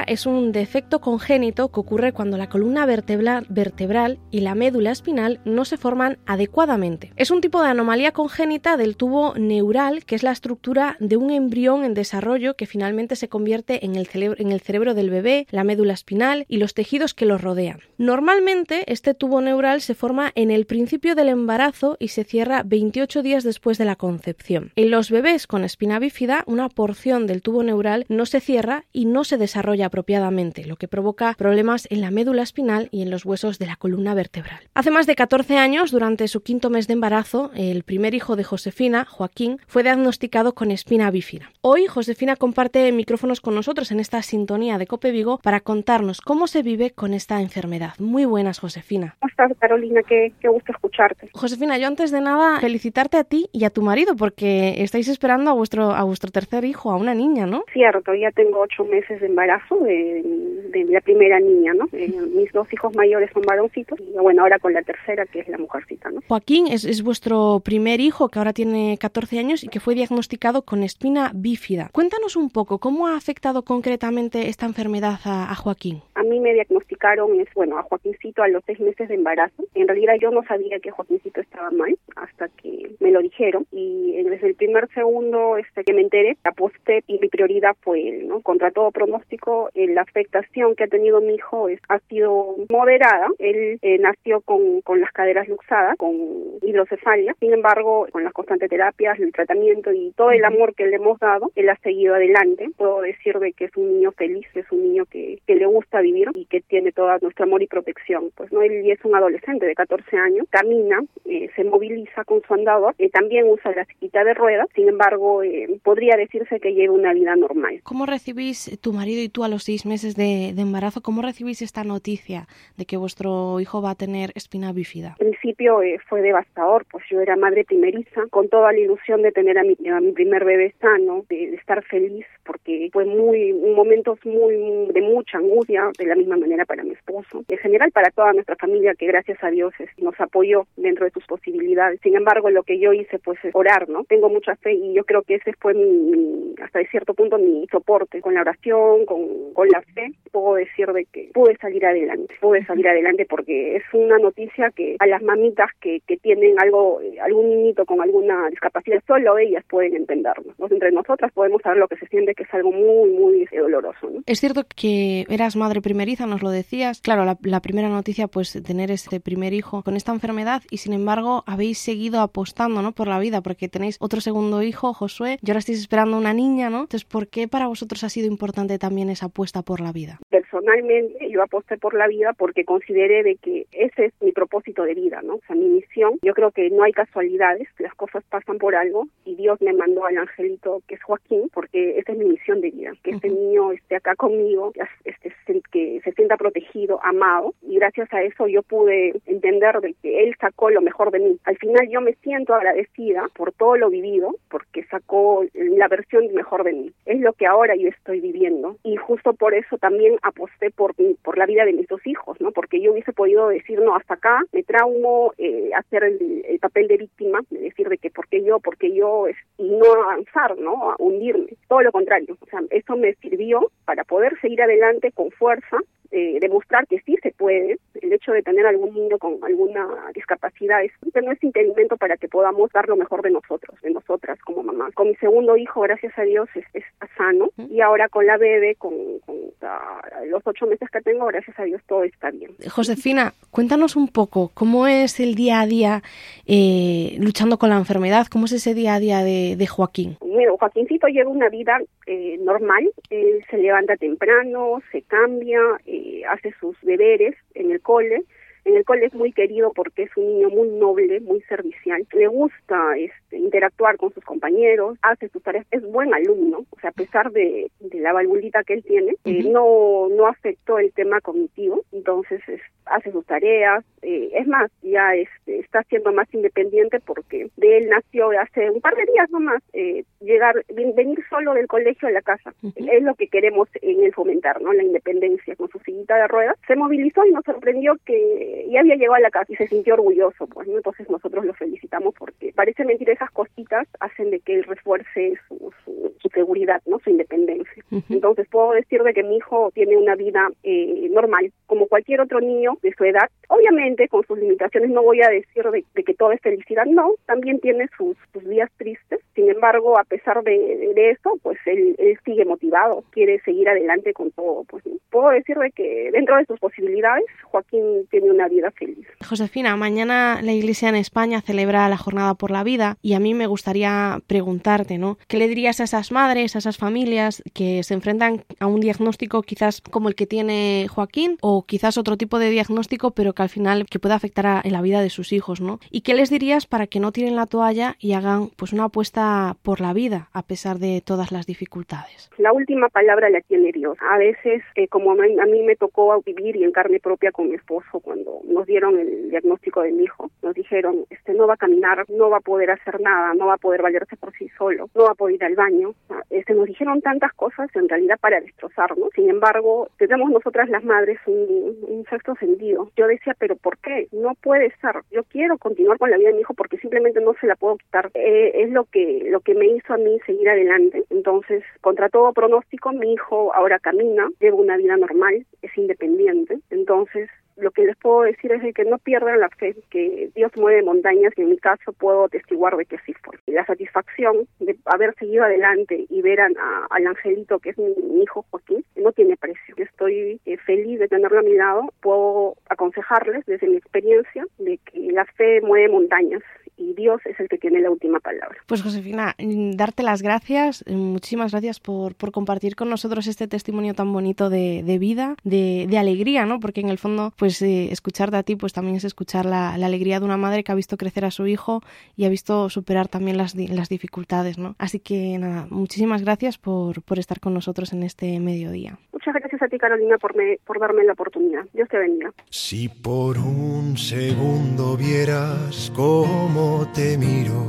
Es 0.07 0.25
un 0.25 0.53
defecto 0.53 1.03
congénito 1.03 1.71
que 1.71 1.81
ocurre 1.81 2.13
cuando 2.13 2.39
la 2.39 2.49
columna 2.49 2.87
vertebral 2.87 4.19
y 4.31 4.41
la 4.41 4.55
médula 4.55 4.91
espinal 4.91 5.41
no 5.45 5.67
se 5.67 5.77
forman 5.77 6.17
adecuadamente. 6.25 7.13
Es 7.17 7.31
un 7.31 7.43
tipo 7.43 7.63
de 7.63 7.69
anomalía 7.69 8.13
congénita 8.13 8.79
del 8.79 8.97
tubo 8.97 9.35
neural, 9.35 10.07
que 10.07 10.15
es 10.15 10.23
la 10.23 10.33
estructura 10.33 10.97
de 10.99 11.19
un 11.19 11.31
embrión 11.31 11.85
en 11.85 11.93
desarrollo 11.93 12.57
que 12.57 12.65
finalmente 12.65 13.17
se 13.17 13.29
convierte 13.29 13.85
en 13.85 13.97
el, 13.97 14.09
en 14.15 14.51
el 14.51 14.61
cerebro 14.61 14.95
del 14.95 15.11
bebé, 15.11 15.47
la 15.51 15.63
médula 15.63 15.93
espinal 15.93 16.47
y 16.49 16.57
los 16.57 16.73
tejidos 16.73 17.13
que 17.13 17.27
los 17.27 17.43
rodean. 17.43 17.81
Normalmente, 17.99 18.91
este 18.91 19.13
tubo 19.13 19.43
neural 19.43 19.83
se 19.83 19.95
forma 19.95 20.33
en 20.37 20.51
el 20.51 20.65
principio 20.65 21.15
del 21.15 21.29
embarazo 21.29 21.99
y 22.01 22.09
se 22.09 22.25
cierra 22.25 22.63
28 22.65 23.23
días 23.23 23.45
después 23.45 23.77
de 23.77 23.85
la 23.85 23.97
concepción. 23.97 24.73
En 24.77 24.91
los 24.91 25.11
bebés 25.11 25.47
con 25.47 25.65
espina 25.65 25.99
bífida, 25.99 26.45
una 26.47 26.71
porción 26.71 27.27
del 27.27 27.43
tubo 27.43 27.63
neural 27.63 28.07
no 28.09 28.25
se 28.25 28.41
cierra 28.41 28.87
y 28.91 29.05
no 29.05 29.25
se 29.25 29.37
desarrolla 29.37 29.66
apropiadamente, 29.75 30.65
lo 30.65 30.77
que 30.77 30.89
provoca 30.89 31.35
problemas 31.37 31.87
en 31.91 32.01
la 32.01 32.11
médula 32.11 32.43
espinal 32.43 32.89
y 32.91 33.03
en 33.03 33.11
los 33.11 33.25
huesos 33.25 33.59
de 33.59 33.67
la 33.67 33.77
columna 33.77 34.15
vertebral. 34.15 34.61
Hace 34.75 34.91
más 34.91 35.07
de 35.07 35.15
14 35.15 35.59
años, 35.59 35.91
durante 35.91 36.29
su 36.29 36.43
quinto 36.43 36.71
mes 36.71 36.87
de 36.87 36.95
embarazo, 36.95 37.51
el 37.55 37.83
primer 37.83 38.15
hijo 38.15 38.37
de 38.37 38.45
Josefina, 38.45 39.05
Joaquín, 39.05 39.59
fue 39.67 39.83
diagnosticado 39.83 40.55
con 40.55 40.71
espina 40.71 41.11
bífida. 41.11 41.51
Hoy, 41.61 41.87
Josefina 41.87 42.37
comparte 42.37 42.91
micrófonos 42.93 43.41
con 43.41 43.55
nosotros 43.55 43.91
en 43.91 44.01
esta 44.01 44.23
sintonía 44.23 44.79
de 44.79 44.87
Cope 44.87 45.11
Vigo 45.11 45.39
para 45.43 45.61
contarnos 45.61 46.21
cómo 46.21 46.47
se 46.47 46.63
vive 46.63 46.91
con 46.91 47.15
esta 47.15 47.41
enfermedad. 47.41 47.95
Muy 47.99 48.25
buenas, 48.25 48.61
Josefina. 48.61 49.17
¿Cómo 49.21 49.31
estás, 49.31 49.53
Carolina? 49.59 50.03
Qué, 50.03 50.33
qué 50.41 50.49
gusto 50.49 50.73
escucharte. 50.73 51.29
Josefina, 51.33 51.79
yo 51.79 51.87
antes 51.87 52.11
de 52.11 52.21
nada 52.21 52.61
felicitarte 52.61 53.17
a 53.17 53.25
ti 53.25 53.49
y 53.53 53.65
a 53.65 53.71
tu 53.71 53.83
marido 53.83 54.17
porque 54.17 54.83
estáis 54.83 55.09
esperando 55.09 55.51
a 55.51 55.55
vuestro, 55.55 55.91
a 55.91 56.05
vuestro 56.05 56.31
tercer 56.31 56.65
hijo, 56.65 56.91
a 56.91 56.97
una 56.97 57.15
niña, 57.15 57.47
¿no? 57.47 57.65
Cierto, 57.73 58.15
ya 58.15 58.31
tengo 58.31 58.61
ocho 58.61 58.85
meses 58.85 59.21
de 59.21 59.27
embarazo 59.27 59.56
de, 59.81 60.23
de 60.71 60.85
la 60.85 61.01
primera 61.01 61.41
niña, 61.41 61.75
¿no? 61.75 61.87
Eh, 61.93 62.09
mis 62.35 62.53
dos 62.53 62.71
hijos 62.73 62.95
mayores 62.95 63.31
son 63.33 63.43
varoncitos 63.43 63.99
y 64.01 64.13
bueno, 64.19 64.43
ahora 64.43 64.59
con 64.59 64.73
la 64.73 64.83
tercera 64.83 65.27
que 65.27 65.41
es 65.41 65.49
la 65.49 65.59
mujercita, 65.59 66.11
¿no? 66.11 66.21
Joaquín 66.29 66.67
es, 66.69 66.85
es 66.85 67.03
vuestro 67.03 67.61
primer 67.65 68.01
hijo 68.01 68.29
que 68.29 68.39
ahora 68.39 68.53
tiene 68.53 68.97
14 68.99 69.39
años 69.39 69.65
y 69.65 69.69
que 69.69 69.81
fue 69.81 69.95
diagnosticado 69.95 70.63
con 70.63 70.83
espina 70.83 71.31
bífida. 71.35 71.91
Cuéntanos 71.93 72.37
un 72.37 72.51
poco, 72.51 72.79
¿cómo 72.79 73.07
ha 73.07 73.17
afectado 73.17 73.63
concretamente 73.63 74.49
esta 74.49 74.67
enfermedad 74.67 75.19
a, 75.25 75.51
a 75.51 75.55
Joaquín? 75.55 76.03
A 76.15 76.23
mí 76.23 76.41
me 76.41 76.55
diagnosticaron, 76.55 77.41
es, 77.41 77.49
bueno, 77.55 77.79
a 77.79 77.83
Joaquincito 77.83 78.43
a 78.43 78.49
los 78.49 78.63
seis 78.67 78.81
meses 78.81 79.09
de 79.09 79.15
embarazo. 79.15 79.65
En 79.75 79.89
realidad 79.89 80.15
yo 80.21 80.31
no 80.31 80.43
sabía 80.45 80.79
que 80.81 80.91
Joaquincito 80.91 81.41
estaba 81.41 81.71
mal 81.71 81.97
hasta 82.17 82.49
que 82.49 82.91
me 83.01 83.11
lo 83.11 83.21
dijeron 83.21 83.67
y 83.73 84.23
desde 84.23 84.49
el 84.49 84.55
primer 84.55 84.89
segundo 84.95 85.57
este, 85.57 85.85
que 85.85 85.93
me 85.93 86.03
enteré, 86.03 86.37
aposté 86.45 87.03
y 87.07 87.19
mi 87.19 87.29
prioridad 87.29 87.77
fue 87.81 88.09
él, 88.09 88.29
¿no? 88.29 88.41
Contra 88.41 88.71
todo 88.71 88.91
pronóstico, 88.91 89.46
eh, 89.75 89.87
la 89.89 90.03
afectación 90.03 90.75
que 90.75 90.85
ha 90.85 90.89
tenido 90.89 91.21
mi 91.21 91.35
hijo 91.35 91.69
es, 91.69 91.81
ha 91.89 91.99
sido 92.09 92.57
moderada. 92.69 93.29
Él 93.39 93.79
eh, 93.83 93.99
nació 93.99 94.41
con, 94.41 94.81
con 94.83 95.01
las 95.01 95.13
caderas 95.13 95.49
luxadas, 95.49 95.97
con 95.97 96.15
hidrocefalia. 96.63 97.35
Sin 97.41 97.53
embargo, 97.53 98.07
con 98.11 98.25
las 98.25 98.33
constantes 98.33 98.71
terapias, 98.71 99.19
el 99.19 99.33
tratamiento 99.33 99.93
y 99.93 100.13
todo 100.17 100.31
el 100.31 100.45
amor 100.45 100.75
que 100.75 100.87
le 100.87 100.97
hemos 100.97 101.19
dado, 101.19 101.51
él 101.55 101.69
ha 101.69 101.77
seguido 101.77 102.15
adelante. 102.15 102.71
Puedo 102.77 103.01
decir 103.01 103.39
de 103.39 103.53
que 103.53 103.67
es 103.67 103.77
un 103.77 103.95
niño 103.95 104.13
feliz, 104.13 104.47
es 104.55 104.71
un 104.71 104.83
niño 104.83 105.05
que, 105.07 105.39
que 105.47 105.55
le 105.55 105.67
gusta 105.67 106.01
vivir 106.01 106.31
y 106.35 106.47
que 106.47 106.61
tiene 106.61 106.93
todo 106.93 107.17
nuestro 107.21 107.45
amor 107.45 107.63
y 107.63 107.67
protección. 107.67 108.31
Pues 108.35 108.53
no, 108.53 108.63
él 108.63 108.91
es 108.91 109.05
un 109.05 109.15
adolescente 109.15 109.67
de 109.67 109.75
14 109.75 110.17
años, 110.17 110.47
camina, 110.51 111.01
eh, 111.25 111.49
se 111.55 111.65
moviliza 111.65 112.25
con 112.25 112.43
su 112.47 112.55
andador, 112.55 112.95
eh, 112.99 113.11
también 113.11 113.49
usa 113.49 113.73
la 113.73 113.85
sillita 113.85 114.25
de 114.25 114.35
ruedas, 114.35 114.67
sin 114.75 114.89
embargo, 114.89 115.43
eh, 115.43 115.69
podría 115.83 116.17
decirse 116.17 116.61
que 116.61 116.75
lleva 116.75 116.95
una 116.95 117.13
vida 117.13 117.37
normal. 117.37 117.81
¿Cómo 117.83 118.07
recibís 118.07 118.79
tu 118.81 118.93
marido 118.93 119.23
y 119.23 119.29
tú 119.37 119.45
a 119.45 119.49
los 119.49 119.65
seis 119.65 119.85
meses 119.85 120.17
de, 120.17 120.55
de 120.55 120.63
embarazo? 120.63 121.03
¿Cómo 121.03 121.21
recibís 121.21 121.61
esta 121.61 121.85
noticia 121.85 122.47
de 122.79 122.87
que 122.87 122.97
vuestro 122.97 123.61
hijo 123.61 123.83
va 123.83 123.91
a 123.91 123.95
tener 123.95 124.33
espina 124.35 124.73
bífida? 124.73 125.11
Al 125.21 125.27
principio 125.29 125.83
eh, 125.83 125.99
fue 126.09 126.23
devastador, 126.23 126.87
pues 126.91 127.05
yo 127.11 127.21
era 127.21 127.37
madre 127.37 127.63
primeriza, 127.65 128.23
con 128.31 128.49
toda 128.49 128.73
la 128.73 128.79
ilusión 128.79 129.21
de 129.21 129.33
tener 129.33 129.59
a 129.59 129.63
mi, 129.63 129.77
a 129.91 130.01
mi 130.01 130.13
primer 130.13 130.47
bebé 130.47 130.75
sano, 130.81 131.27
de, 131.29 131.51
de, 131.51 131.57
estar 131.57 131.85
feliz, 131.85 132.25
porque 132.47 132.89
fue 132.95 133.05
muy, 133.05 133.53
momentos 133.53 134.19
muy, 134.25 134.91
de 134.95 135.03
mucha 135.03 135.37
angustia, 135.37 135.91
de 135.99 136.07
la 136.07 136.15
misma 136.15 136.39
manera 136.39 136.65
para 136.65 136.83
mi 136.83 136.93
esposo, 136.93 137.45
en 137.47 137.59
general 137.59 137.93
para 137.93 138.11
toda 138.13 138.33
nuestra 138.33 138.57
familia 138.57 138.95
que 138.95 139.07
gracias 139.07 139.37
a 139.45 139.51
Dios 139.51 139.75
es, 139.79 139.91
nos 139.99 140.19
apoyó 140.19 140.67
dentro 140.79 141.05
de 141.05 141.11
sus 141.11 141.27
posibilidades. 141.27 142.01
Sin 142.03 142.17
embargo, 142.17 142.49
lo 142.49 142.63
que 142.63 142.79
yo 142.79 142.95
hice 142.95 143.19
pues 143.19 143.39
es 143.45 143.55
orar, 143.55 143.87
¿no? 143.91 144.05
Tengo 144.05 144.31
mucha 144.31 144.57
fe 144.57 144.73
y 144.73 144.95
yo 144.95 145.05
creo 145.05 145.21
que 145.21 145.35
ese 145.35 145.53
fue 145.61 145.75
mi, 145.75 145.85
mi 145.85 146.55
hasta 146.63 146.79
de 146.79 146.87
cierto 146.87 147.13
punto 147.13 147.37
mi 147.37 147.67
soporte, 147.71 148.23
con 148.23 148.33
la 148.33 148.41
oración, 148.41 149.05
con, 149.05 149.26
con 149.53 149.69
la 149.69 149.81
fe, 149.95 150.13
puedo 150.31 150.55
decir 150.57 150.87
de 150.93 151.05
que 151.07 151.31
pude 151.33 151.57
salir 151.57 151.85
adelante, 151.85 152.35
pude 152.41 152.65
salir 152.67 152.87
adelante 152.89 153.27
porque 153.29 153.77
es 153.77 153.83
una 153.93 154.19
noticia 154.19 154.71
que 154.71 154.97
a 154.99 155.07
las 155.07 155.23
mamitas 155.23 155.71
que, 155.81 156.01
que 156.07 156.17
tienen 156.19 156.61
algo, 156.61 157.01
algún 157.23 157.49
niñito 157.49 157.87
con 157.87 158.01
alguna 158.01 158.49
discapacidad, 158.51 159.03
solo 159.07 159.39
ellas 159.39 159.65
pueden 159.69 159.97
entenderlo. 159.97 160.55
¿no? 160.59 160.67
Entre 160.71 160.93
nosotras 160.93 161.33
podemos 161.33 161.63
saber 161.63 161.79
lo 161.79 161.89
que 161.89 161.97
se 161.97 162.07
siente, 162.07 162.35
que 162.35 162.43
es 162.43 162.55
algo 162.55 162.73
muy, 162.73 163.11
muy 163.11 163.47
doloroso. 163.47 164.11
¿no? 164.11 164.23
Es 164.27 164.41
cierto 164.41 164.65
que 164.75 165.25
eras 165.29 165.57
madre 165.57 165.81
primeriza, 165.81 166.27
nos 166.27 166.43
lo 166.43 166.51
decías. 166.51 167.01
Claro, 167.01 167.25
la, 167.25 167.39
la, 167.43 167.61
primera 167.61 167.89
noticia, 167.89 168.29
pues 168.29 168.61
tener 168.63 168.91
este 168.91 169.21
primer 169.21 169.55
hijo 169.55 169.83
con 169.83 169.97
esta 169.97 170.13
enfermedad 170.13 170.63
y 170.71 170.79
sin 170.79 170.93
embargo 170.93 171.45
habéis 171.47 171.79
seguido 171.79 172.21
apostando, 172.21 172.83
¿no? 172.83 172.93
Por 172.93 173.09
la 173.09 173.19
vida, 173.19 173.41
porque 173.41 173.69
tenéis 173.69 173.97
otro 174.01 174.21
segundo 174.21 174.63
hijo, 174.63 174.93
Josué, 174.93 175.39
y 175.43 175.51
ahora 175.51 175.61
estáis 175.61 175.81
esperando 175.81 176.19
una 176.19 176.35
niña, 176.35 176.71
¿no? 176.71 176.81
Entonces, 176.81 177.05
¿por 177.05 177.29
qué 177.29 177.49
para 177.49 177.67
vosotros 177.67 178.05
ha 178.05 178.09
sido 178.09 178.27
importante 178.27 178.79
también 178.79 179.06
esa 179.11 179.27
apuesta 179.27 179.63
por 179.63 179.81
la 179.81 179.93
vida? 179.93 180.19
Personalmente, 180.31 181.31
yo 181.31 181.43
aposté 181.43 181.77
por 181.79 181.95
la 181.95 182.09
vida 182.09 182.33
porque 182.33 182.65
consideré 182.65 183.23
de 183.23 183.37
que 183.37 183.67
ese 183.73 184.07
es 184.07 184.13
mi 184.21 184.33
propósito 184.33 184.85
de 184.85 184.95
vida, 184.95 185.21
¿no? 185.23 185.37
O 185.37 185.41
sea, 185.47 185.57
mi 185.57 185.67
misión. 185.67 186.19
Yo 186.23 186.35
creo 186.35 186.51
que 186.51 186.71
no 186.71 186.83
hay 186.83 186.93
casualidades, 186.93 187.69
las 187.79 187.95
cosas 187.95 188.25
pasan 188.29 188.59
por 188.59 188.75
algo 188.75 189.07
y 189.25 189.35
Dios 189.37 189.61
me 189.61 189.73
mandó 189.73 190.05
al 190.05 190.19
angelito 190.19 190.83
que 190.87 190.95
es 190.97 191.03
Joaquín 191.03 191.51
porque 191.53 191.99
esa 191.99 192.13
es 192.13 192.19
mi 192.19 192.25
misión 192.25 192.61
de 192.61 192.71
vida, 192.71 192.93
que 193.03 193.11
uh 193.11 193.13
-huh. 193.13 193.17
este 193.17 193.29
niño 193.29 193.73
esté 193.73 193.97
acá 193.97 194.15
conmigo, 194.17 194.73
este, 195.05 195.33
que 195.71 196.01
se 196.03 196.13
sienta 196.13 196.37
protegido, 196.37 197.01
amado 197.03 197.55
y 197.63 197.77
gracias 197.77 198.13
a 198.13 198.23
eso 198.23 198.47
yo 198.47 198.63
pude 198.63 199.15
entender 199.27 199.81
de 199.81 199.95
que 200.03 200.25
él 200.25 200.35
sacó 200.41 200.71
lo 200.71 200.81
mejor 200.81 201.11
de 201.11 201.21
mí. 201.21 201.39
Al 201.45 201.57
final 201.57 201.89
yo 201.89 202.01
me 202.01 202.15
siento 202.23 202.55
agradecida 202.55 203.29
por 203.35 203.53
todo 203.53 203.77
lo 203.77 203.91
vivido 203.91 204.35
porque 204.51 204.85
sacó 204.85 205.45
la 205.55 205.89
versión 205.89 206.33
mejor 206.35 206.65
de 206.65 206.73
mí. 206.73 206.93
Es 207.05 207.21
lo 207.21 207.33
que 207.33 207.47
ahora 207.47 207.75
yo 207.77 207.89
estoy 207.89 208.21
viviendo 208.21 208.77
y 208.97 208.99
justo 208.99 209.35
por 209.35 209.53
eso 209.53 209.77
también 209.77 210.17
aposté 210.23 210.71
por 210.71 210.95
por 211.23 211.37
la 211.37 211.45
vida 211.45 211.67
de 211.67 211.75
mis 211.75 211.87
dos 211.87 212.01
hijos, 212.07 212.41
¿no? 212.41 212.51
Porque 212.51 212.81
yo 212.81 212.93
hubiese 212.93 213.13
podido 213.13 213.49
decir, 213.49 213.79
no, 213.81 213.95
hasta 213.95 214.15
acá 214.15 214.43
me 214.53 214.63
traumo, 214.63 215.35
eh, 215.37 215.71
hacer 215.75 216.05
el, 216.05 216.43
el, 216.49 216.59
papel 216.59 216.89
de 216.89 216.97
víctima, 216.97 217.41
de 217.51 217.61
decir 217.61 217.89
de 217.91 217.99
que 217.99 218.11
por 218.11 218.27
qué 218.29 218.43
yo, 218.43 218.59
por 218.59 218.79
qué 218.79 218.95
yo, 218.95 219.27
y 219.59 219.71
no 219.71 219.93
avanzar, 219.93 220.57
¿no? 220.57 220.93
A 220.93 220.97
hundirme. 220.99 221.49
Todo 221.69 221.83
lo 221.83 221.93
contrario. 221.93 222.39
O 222.41 222.47
sea, 222.47 222.61
eso 222.71 222.97
me 222.97 223.13
sirvió 223.17 223.71
para 223.85 224.05
poder 224.05 224.41
seguir 224.41 224.63
adelante 224.63 225.13
con 225.13 225.31
fuerza 225.31 225.79
eh, 226.13 226.39
demostrar 226.41 226.87
que 226.87 227.01
sí 227.01 227.17
se 227.23 227.33
puede. 227.33 227.79
El 228.07 228.13
hecho 228.13 228.31
de 228.31 228.43
tener 228.43 228.65
algún 228.65 228.95
niño 228.95 229.19
con 229.19 229.39
alguna 229.43 229.89
discapacidad 230.15 230.85
es, 230.85 230.93
no 231.03 231.33
es 231.33 231.43
impedimento 231.43 231.97
para 231.97 232.17
que 232.17 232.29
podamos 232.29 232.71
dar 232.71 232.89
lo 232.89 232.95
mejor 232.95 233.21
de 233.21 233.33
nosotros, 233.33 233.81
de 233.83 233.91
nosotras 233.91 234.39
como 234.43 234.63
mamás. 234.63 234.95
Con 234.95 235.09
mi 235.09 235.17
segundo 235.17 235.57
hijo, 235.57 235.81
gracias 235.81 236.17
a 236.17 236.23
Dios, 236.23 236.49
es, 236.55 236.65
está 236.73 237.09
sano 237.17 237.51
y 237.57 237.81
ahora 237.81 238.09
con 238.09 238.25
la 238.25 238.37
bebé, 238.37 238.77
con, 238.77 238.95
con 239.27 239.35
uh, 239.35 240.27
los 240.27 240.41
ocho 240.47 240.67
meses 240.67 240.89
que 240.89 241.01
tengo, 241.01 241.27
gracias 241.27 241.59
a 241.59 241.65
Dios, 241.65 241.83
todo 241.89 242.05
está 242.05 242.31
bien. 242.31 242.53
Josefina, 242.71 243.33
cuéntanos 243.51 243.97
un 243.97 244.07
poco 244.07 244.53
cómo 244.55 244.87
es 244.87 245.19
el 245.19 245.35
día 245.35 245.61
a 245.61 245.67
día 245.67 246.03
eh, 246.47 247.17
luchando 247.19 247.59
con 247.59 247.71
la 247.71 247.77
enfermedad, 247.77 248.29
cómo 248.31 248.45
es 248.45 248.53
ese 248.53 248.73
día 248.73 248.95
a 248.95 249.01
día 249.01 249.25
de, 249.25 249.57
de 249.57 249.67
Joaquín. 249.67 250.17
Bueno, 250.21 250.57
Joaquincito 250.59 251.09
lleva 251.09 251.31
una 251.31 251.49
vida 251.49 251.81
eh, 252.07 252.39
normal, 252.41 252.89
él 253.11 253.45
se 253.51 253.59
levanta 253.59 253.97
temprano, 253.97 254.81
se 254.93 255.03
cambia, 255.03 255.61
eh, 255.87 256.23
hace 256.31 256.55
sus 256.61 256.81
deberes 256.83 257.35
en 257.57 257.71
el 257.71 257.81
cole. 257.81 258.25
En 258.65 258.77
el 258.77 258.85
cole 258.85 259.07
es 259.07 259.15
muy 259.15 259.33
querido 259.33 259.73
porque 259.73 260.05
es 260.05 260.17
un 260.17 260.27
niño 260.27 260.51
muy 260.51 260.69
noble, 260.69 261.21
muy 261.21 261.41
servicial. 261.43 262.07
Le 262.13 262.27
gusta 262.27 262.97
este, 262.97 263.26
interactuar 263.39 263.97
con 263.97 264.13
sus 264.13 264.25
compañeros, 264.25 264.99
hace 265.03 265.29
sus 265.29 265.43
tareas, 265.43 265.67
es 265.71 265.83
buen 265.83 266.13
alumno. 266.15 266.65
O 266.71 266.81
sea, 266.81 266.91
a 266.91 266.93
pesar 266.93 267.31
de, 267.33 267.71
de 267.81 268.01
la 268.01 268.13
valvulita 268.13 268.65
que 268.65 268.75
él 268.75 268.85
tiene, 268.85 269.13
uh 269.13 269.29
-huh. 269.29 269.47
eh, 269.47 269.51
no, 269.51 270.09
no 270.09 270.27
afectó 270.27 270.79
el 270.79 270.93
tema 270.93 271.21
cognitivo. 271.21 271.83
Entonces, 271.93 272.41
es, 272.49 272.61
hace 272.87 273.13
sus 273.13 273.25
tareas. 273.27 273.85
Eh, 274.03 274.31
es 274.35 274.47
más, 274.47 274.71
ya 274.83 275.15
este, 275.15 275.59
está 275.59 275.83
siendo 275.85 276.13
más 276.13 276.33
independiente 276.33 277.01
porque 277.01 277.49
de 277.57 277.79
él 277.79 277.89
nació 277.89 278.31
hace 278.39 278.71
un 278.71 278.81
par 278.81 278.95
de 278.95 279.05
días 279.07 279.29
nomás 279.31 279.63
eh, 279.73 280.05
llegar, 280.21 280.55
venir 280.69 281.19
solo 281.29 281.55
del 281.55 281.67
colegio 281.67 282.09
a 282.09 282.13
la 282.13 282.23
casa. 282.23 282.55
Uh 282.63 282.69
-huh. 282.69 282.93
Es 282.93 283.03
lo 283.03 283.15
que 283.15 283.29
queremos 283.29 283.69
en 283.83 284.05
el 284.05 284.13
fomentar, 284.13 284.61
¿no? 284.61 284.73
La 284.73 284.83
independencia 284.83 285.57
con 285.57 285.69
su 285.69 285.79
sillita 285.81 286.17
de 286.17 286.29
ruedas. 286.29 286.57
Se 286.67 286.77
movilizó 286.77 287.25
y 287.27 287.33
nos 287.33 287.45
sorprendió 287.45 287.97
que 288.05 288.67
ya 288.71 288.81
había 288.81 288.95
llegado 288.97 289.15
a 289.15 289.21
la 289.21 289.31
casa 289.31 289.53
y 289.53 289.57
se 289.57 289.67
sintió 289.67 289.95
orgulloso, 289.95 290.47
pues, 290.47 290.69
¿no? 290.69 290.77
Entonces 290.77 291.09
nosotros 291.11 291.45
lo 291.45 291.55
felicitamos 291.55 292.15
porque 292.15 292.53
parece 292.55 292.85
mentira 292.85 293.13
cositas 293.31 293.87
hacen 294.01 294.31
de 294.31 294.41
que 294.41 294.55
él 294.55 294.65
refuerce 294.65 295.35
su, 295.49 295.73
su, 295.85 296.13
su 296.21 296.29
seguridad, 296.29 296.83
¿no? 296.87 296.99
Su 297.01 297.11
independencia. 297.11 297.85
Entonces 298.09 298.47
puedo 298.51 298.73
decir 298.73 299.03
de 299.03 299.13
que 299.13 299.23
mi 299.23 299.37
hijo 299.37 299.71
tiene 299.75 299.97
una 299.97 300.15
vida 300.15 300.49
eh, 300.63 301.09
normal, 301.11 301.53
como 301.67 301.87
cualquier 301.87 302.21
otro 302.21 302.41
niño 302.41 302.79
de 302.83 302.93
su 302.97 303.05
edad. 303.05 303.29
Obviamente 303.49 304.09
con 304.09 304.25
sus 304.27 304.39
limitaciones 304.39 304.91
no 304.91 305.03
voy 305.03 305.23
a 305.23 305.29
decir 305.29 305.65
de, 305.71 306.05
que 306.05 306.15
todo 306.15 306.33
es 306.33 306.41
felicidad, 306.41 306.85
no, 306.87 307.13
también 307.27 307.61
tiene 307.61 307.89
sus, 307.97 308.17
días 308.47 308.71
tristes. 308.77 309.21
Sin 309.35 309.51
embargo, 309.51 309.99
a 309.99 310.05
pesar 310.05 310.43
de, 310.43 311.11
eso, 311.11 311.39
pues 311.43 311.59
él, 311.67 311.95
él, 311.99 312.19
sigue 312.25 312.45
motivado, 312.45 313.05
quiere 313.11 313.41
seguir 313.41 313.69
adelante 313.69 314.13
con 314.13 314.31
todo. 314.31 314.65
Pues 314.65 314.85
puedo 315.11 315.31
decir 315.31 315.57
de 315.57 315.71
que 315.71 316.11
dentro 316.13 316.37
de 316.37 316.45
sus 316.47 316.59
posibilidades, 316.59 317.25
Joaquín 317.45 318.07
tiene 318.11 318.31
una 318.31 318.49
vida 318.49 318.71
feliz. 318.73 319.07
Josefina, 319.29 319.77
mañana 319.77 320.41
la 320.43 320.53
Iglesia 320.53 320.89
en 320.89 320.97
España 320.97 321.41
celebra 321.41 321.89
la 321.89 321.97
Jornada 321.97 322.35
por 322.35 322.51
la 322.51 322.65
Vida 322.65 322.97
y 323.07 323.15
a 323.15 323.21
mí 323.21 323.35
me 323.35 323.47
gustaría 323.47 324.19
preguntarte, 324.27 324.99
¿no? 324.99 325.17
¿Qué 325.29 325.37
le 325.37 325.47
dirías 325.47 325.79
a 325.79 325.85
esas 325.85 326.11
madres, 326.11 326.57
a 326.57 326.59
esas 326.59 326.77
familias 326.77 327.41
que 327.55 327.85
se 327.85 327.95
enfrentan 327.95 328.43
a 328.59 328.67
un 328.67 328.81
diagnóstico 328.81 329.43
quizás 329.43 329.81
como 329.81 330.09
el 330.09 330.17
que 330.17 330.27
tiene 330.27 330.89
Joaquín 330.91 331.39
o 331.41 331.65
quizás 331.65 331.99
otro 331.99 332.17
tipo 332.17 332.41
de 332.41 332.51
diagnóstico, 332.51 333.13
pero 333.13 333.33
que 333.33 333.45
al 333.45 333.49
final 333.49 333.87
que 333.89 334.01
puede 334.01 334.17
afectar 334.17 334.47
a 334.47 334.63
la 334.65 334.83
vida 334.83 335.03
de 335.03 335.11
sus 335.11 335.33
hijos, 335.33 335.61
¿no? 335.61 335.79
¿Y 335.89 336.01
qué 336.01 336.15
les 336.15 336.31
dirías 336.31 336.67
para 336.67 336.89
que 336.89 336.99
no 336.99 337.13
tiren 337.13 337.37
la 337.37 337.47
toalla 337.47 337.95
y 338.01 338.15
hagan 338.15 338.49
pues 338.57 338.73
una 338.73 338.87
apuesta 338.87 339.55
por 339.63 339.81
la 339.81 339.93
vida 339.93 340.29
a 340.33 340.43
pesar 340.43 340.81
de 340.81 341.01
todas 341.01 341.31
las 341.31 341.47
dificultades? 341.47 342.29
La 342.39 342.53
última 342.53 342.89
palabra 342.89 343.31
la 343.31 343.41
tiene 343.43 343.71
Dios. 343.71 343.97
A 344.11 344.19
veces, 344.19 344.65
eh, 344.75 344.89
como 344.89 345.13
a 345.13 345.47
mí 345.47 345.63
me 345.63 345.77
tocó 345.77 346.21
vivir 346.27 346.57
y 346.57 346.65
en 346.65 346.73
carne 346.73 346.99
propia 346.99 347.31
con 347.31 347.51
mi 347.51 347.55
esposo 347.55 348.01
cuando 348.01 348.41
nos 348.49 348.67
dieron 348.67 348.99
el 348.99 349.31
diagnóstico 349.31 349.83
de 349.83 349.93
mi 349.93 350.03
hijo, 350.03 350.29
nos 350.43 350.57
dijeron, 350.57 351.05
este 351.09 351.35
no 351.35 351.47
va 351.47 351.55
a 351.55 351.57
caminar, 351.57 352.05
no 352.09 352.31
va 352.31 352.39
a 352.39 352.41
poder 352.41 352.73
hacer 352.73 352.96
nada, 353.01 353.35
no 353.35 353.47
va 353.47 353.55
a 353.55 353.59
poder 353.59 353.83
valerse 353.83 354.17
por 354.17 354.33
sí 354.33 354.49
solo, 354.57 354.89
no 354.95 355.05
va 355.05 355.11
a 355.11 355.15
poder 355.15 355.37
ir 355.37 355.45
al 355.45 355.55
baño. 355.55 355.95
Este, 356.31 356.55
nos 356.55 356.67
dijeron 356.67 357.01
tantas 357.03 357.33
cosas 357.35 357.69
en 357.75 357.89
realidad 357.89 358.19
para 358.21 358.41
destrozarnos. 358.41 359.11
Sin 359.15 359.31
embargo, 359.31 359.89
tenemos 359.99 360.31
nosotras 360.31 360.69
las 360.69 360.85
madres 360.85 361.19
un, 361.27 361.77
un 361.89 362.05
sexto 362.09 362.35
sentido. 362.37 362.91
Yo 362.97 363.07
decía, 363.07 363.35
pero 363.39 363.57
¿por 363.57 363.79
qué? 363.79 364.09
No 364.13 364.35
puede 364.35 364.73
ser. 364.81 364.97
Yo 365.11 365.23
quiero 365.25 365.59
continuar 365.59 365.99
con 365.99 366.11
la 366.11 366.19
vida 366.19 366.29
de 366.29 366.35
mi 366.35 366.41
hijo 366.41 366.55
porque 366.55 366.79
simplemente 366.79 367.21
no 367.21 367.35
se 367.41 367.47
la 367.47 367.57
puedo 367.57 367.77
quitar. 367.77 368.11
Eh, 368.15 368.53
es 368.55 368.71
lo 368.71 368.85
que 368.85 369.27
lo 369.31 369.41
que 369.41 369.55
me 369.55 369.67
hizo 369.67 369.95
a 369.95 369.99
mí 369.99 370.19
seguir 370.27 370.49
adelante. 370.49 371.05
Entonces, 371.11 371.63
contra 371.81 372.09
todo 372.09 372.33
pronóstico, 372.33 372.93
mi 372.93 373.13
hijo 373.13 373.55
ahora 373.55 373.79
camina, 373.79 374.29
lleva 374.41 374.57
una 374.57 374.77
vida 374.77 374.97
normal, 374.97 375.47
es 375.63 375.77
independiente. 375.77 376.59
Entonces, 376.71 377.29
lo 377.57 377.71
que 377.71 377.85
les 377.85 377.97
puedo 377.97 378.23
decir 378.23 378.53
es 378.53 378.75
que 378.75 378.85
no 378.85 378.99
pierdan 378.99 379.41
la 379.41 379.49
fe, 379.49 379.75
que 379.91 380.31
Dios 380.35 380.53
mueve 380.57 380.83
montañas 380.83 381.33
y 381.37 381.43
en 381.43 381.51
mi 381.51 381.59
caso 381.59 381.93
puedo 381.93 382.29
testiguar 382.29 382.77
de 382.77 382.85
que 382.85 382.99
sí 382.99 383.15
fue. 383.23 383.37
La 383.47 383.65
satisfacción 383.65 384.47
de 384.61 384.77
haber 384.85 385.15
seguido 385.15 385.45
adelante 385.45 386.07
y 386.09 386.23
ver 386.23 386.41
a, 386.41 386.49
al 386.91 387.07
angelito 387.07 387.59
que 387.59 387.71
es 387.71 387.79
mi, 387.79 387.95
hijo 388.23 388.45
Joaquín 388.51 388.85
no 388.97 389.13
tiene 389.13 389.37
precio. 389.37 389.75
Estoy 389.77 390.41
eh, 390.45 390.57
feliz 390.59 390.99
de 390.99 391.09
tenerlo 391.09 391.41
a 391.41 391.43
mi 391.43 391.55
lado. 391.55 391.83
Puedo 392.01 392.57
aconsejarles 392.69 393.45
desde 393.47 393.69
mi 393.69 393.77
experiencia 393.77 394.47
de 394.59 394.79
que 394.79 395.13
la 395.13 395.25
fe 395.25 395.61
mueve 395.61 395.89
montañas 395.89 396.43
y 396.77 396.95
Dios 396.95 397.21
es 397.25 397.39
el 397.41 397.49
que 397.49 397.59
tiene 397.59 397.81
la 397.81 397.91
última 397.91 398.21
palabra. 398.21 398.59
Pues 398.67 398.83
Josefina, 398.83 399.35
mm, 399.39 399.73
darte 399.73 400.03
las 400.03 400.23
gracias, 400.23 400.85
mm, 400.87 400.95
muchísimas 400.95 401.53
gracias 401.53 401.81
por, 401.81 402.15
por 402.15 402.33
compartir 402.33 402.77
con 402.77 402.91
nosotros 402.91 403.27
este 403.27 403.49
testimonio 403.49 403.95
tan 403.95 404.13
bonito 404.13 404.51
de, 404.51 404.83
de 404.85 404.99
vida, 404.99 405.37
de, 405.45 405.87
de, 405.89 405.99
alegría, 405.99 406.45
¿no? 406.45 406.61
Porque 406.61 406.81
en 406.81 406.89
el 406.89 406.99
fondo, 406.99 407.33
pues 407.37 407.63
eh, 407.63 407.89
escucharte 407.91 408.37
a 408.37 408.43
ti, 408.43 408.57
pues 408.57 408.73
también 408.73 408.97
es 408.97 409.05
escuchar 409.05 409.47
la, 409.47 409.79
la, 409.79 409.87
alegría 409.87 410.19
de 410.19 410.27
una 410.27 410.37
madre 410.37 410.65
que 410.65 410.73
ha 410.73 410.75
visto 410.75 410.97
crecer 410.97 411.25
a 411.25 411.31
su 411.31 411.47
hijo 411.47 411.83
y 412.17 412.25
ha 412.25 412.29
visto 412.29 412.69
superar 412.69 413.09
también 413.09 413.37
las, 413.37 413.55
las 413.55 413.89
dificultades, 413.89 414.59
¿no? 414.59 414.75
Así 414.79 415.01
que 415.01 415.39
nada, 415.39 415.67
muchísimas 415.71 416.23
gracias 416.23 416.59
por, 416.59 417.03
por 417.03 417.19
estar 417.19 417.41
con 417.41 417.55
nosotros 417.55 417.93
en 417.93 418.03
este 418.03 418.39
mediodía. 418.41 418.99
Muchas 419.13 419.35
gracias 419.35 419.63
a 419.63 419.69
ti, 419.69 419.79
Carolina, 419.79 420.19
por, 420.19 420.37
me, 420.37 420.59
por 420.65 420.79
darme 420.79 421.05
la 421.05 421.13
oportunidad. 421.13 421.65
Dios 421.73 421.89
te 421.89 421.99
bendiga. 421.99 422.33
Si 422.51 422.89
por 422.89 423.39
un 423.39 423.97
segundo 423.97 424.97
vieras 424.97 425.93
cómo 425.95 426.66
te 426.93 427.17
miro. 427.19 427.63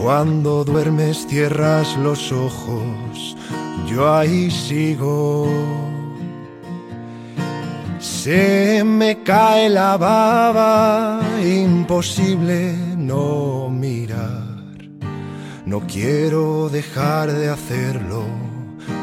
Cuando 0.00 0.64
duermes 0.64 1.26
cierras 1.28 1.96
los 1.96 2.32
ojos, 2.32 3.36
yo 3.88 4.12
ahí 4.12 4.50
sigo. 4.50 5.46
Se 8.00 8.82
me 8.84 9.22
cae 9.22 9.68
la 9.68 9.96
baba, 9.96 11.20
imposible 11.44 12.74
no 12.96 13.68
mirar. 13.68 14.42
No 15.66 15.80
quiero 15.86 16.68
dejar 16.68 17.32
de 17.32 17.48
hacerlo, 17.48 18.24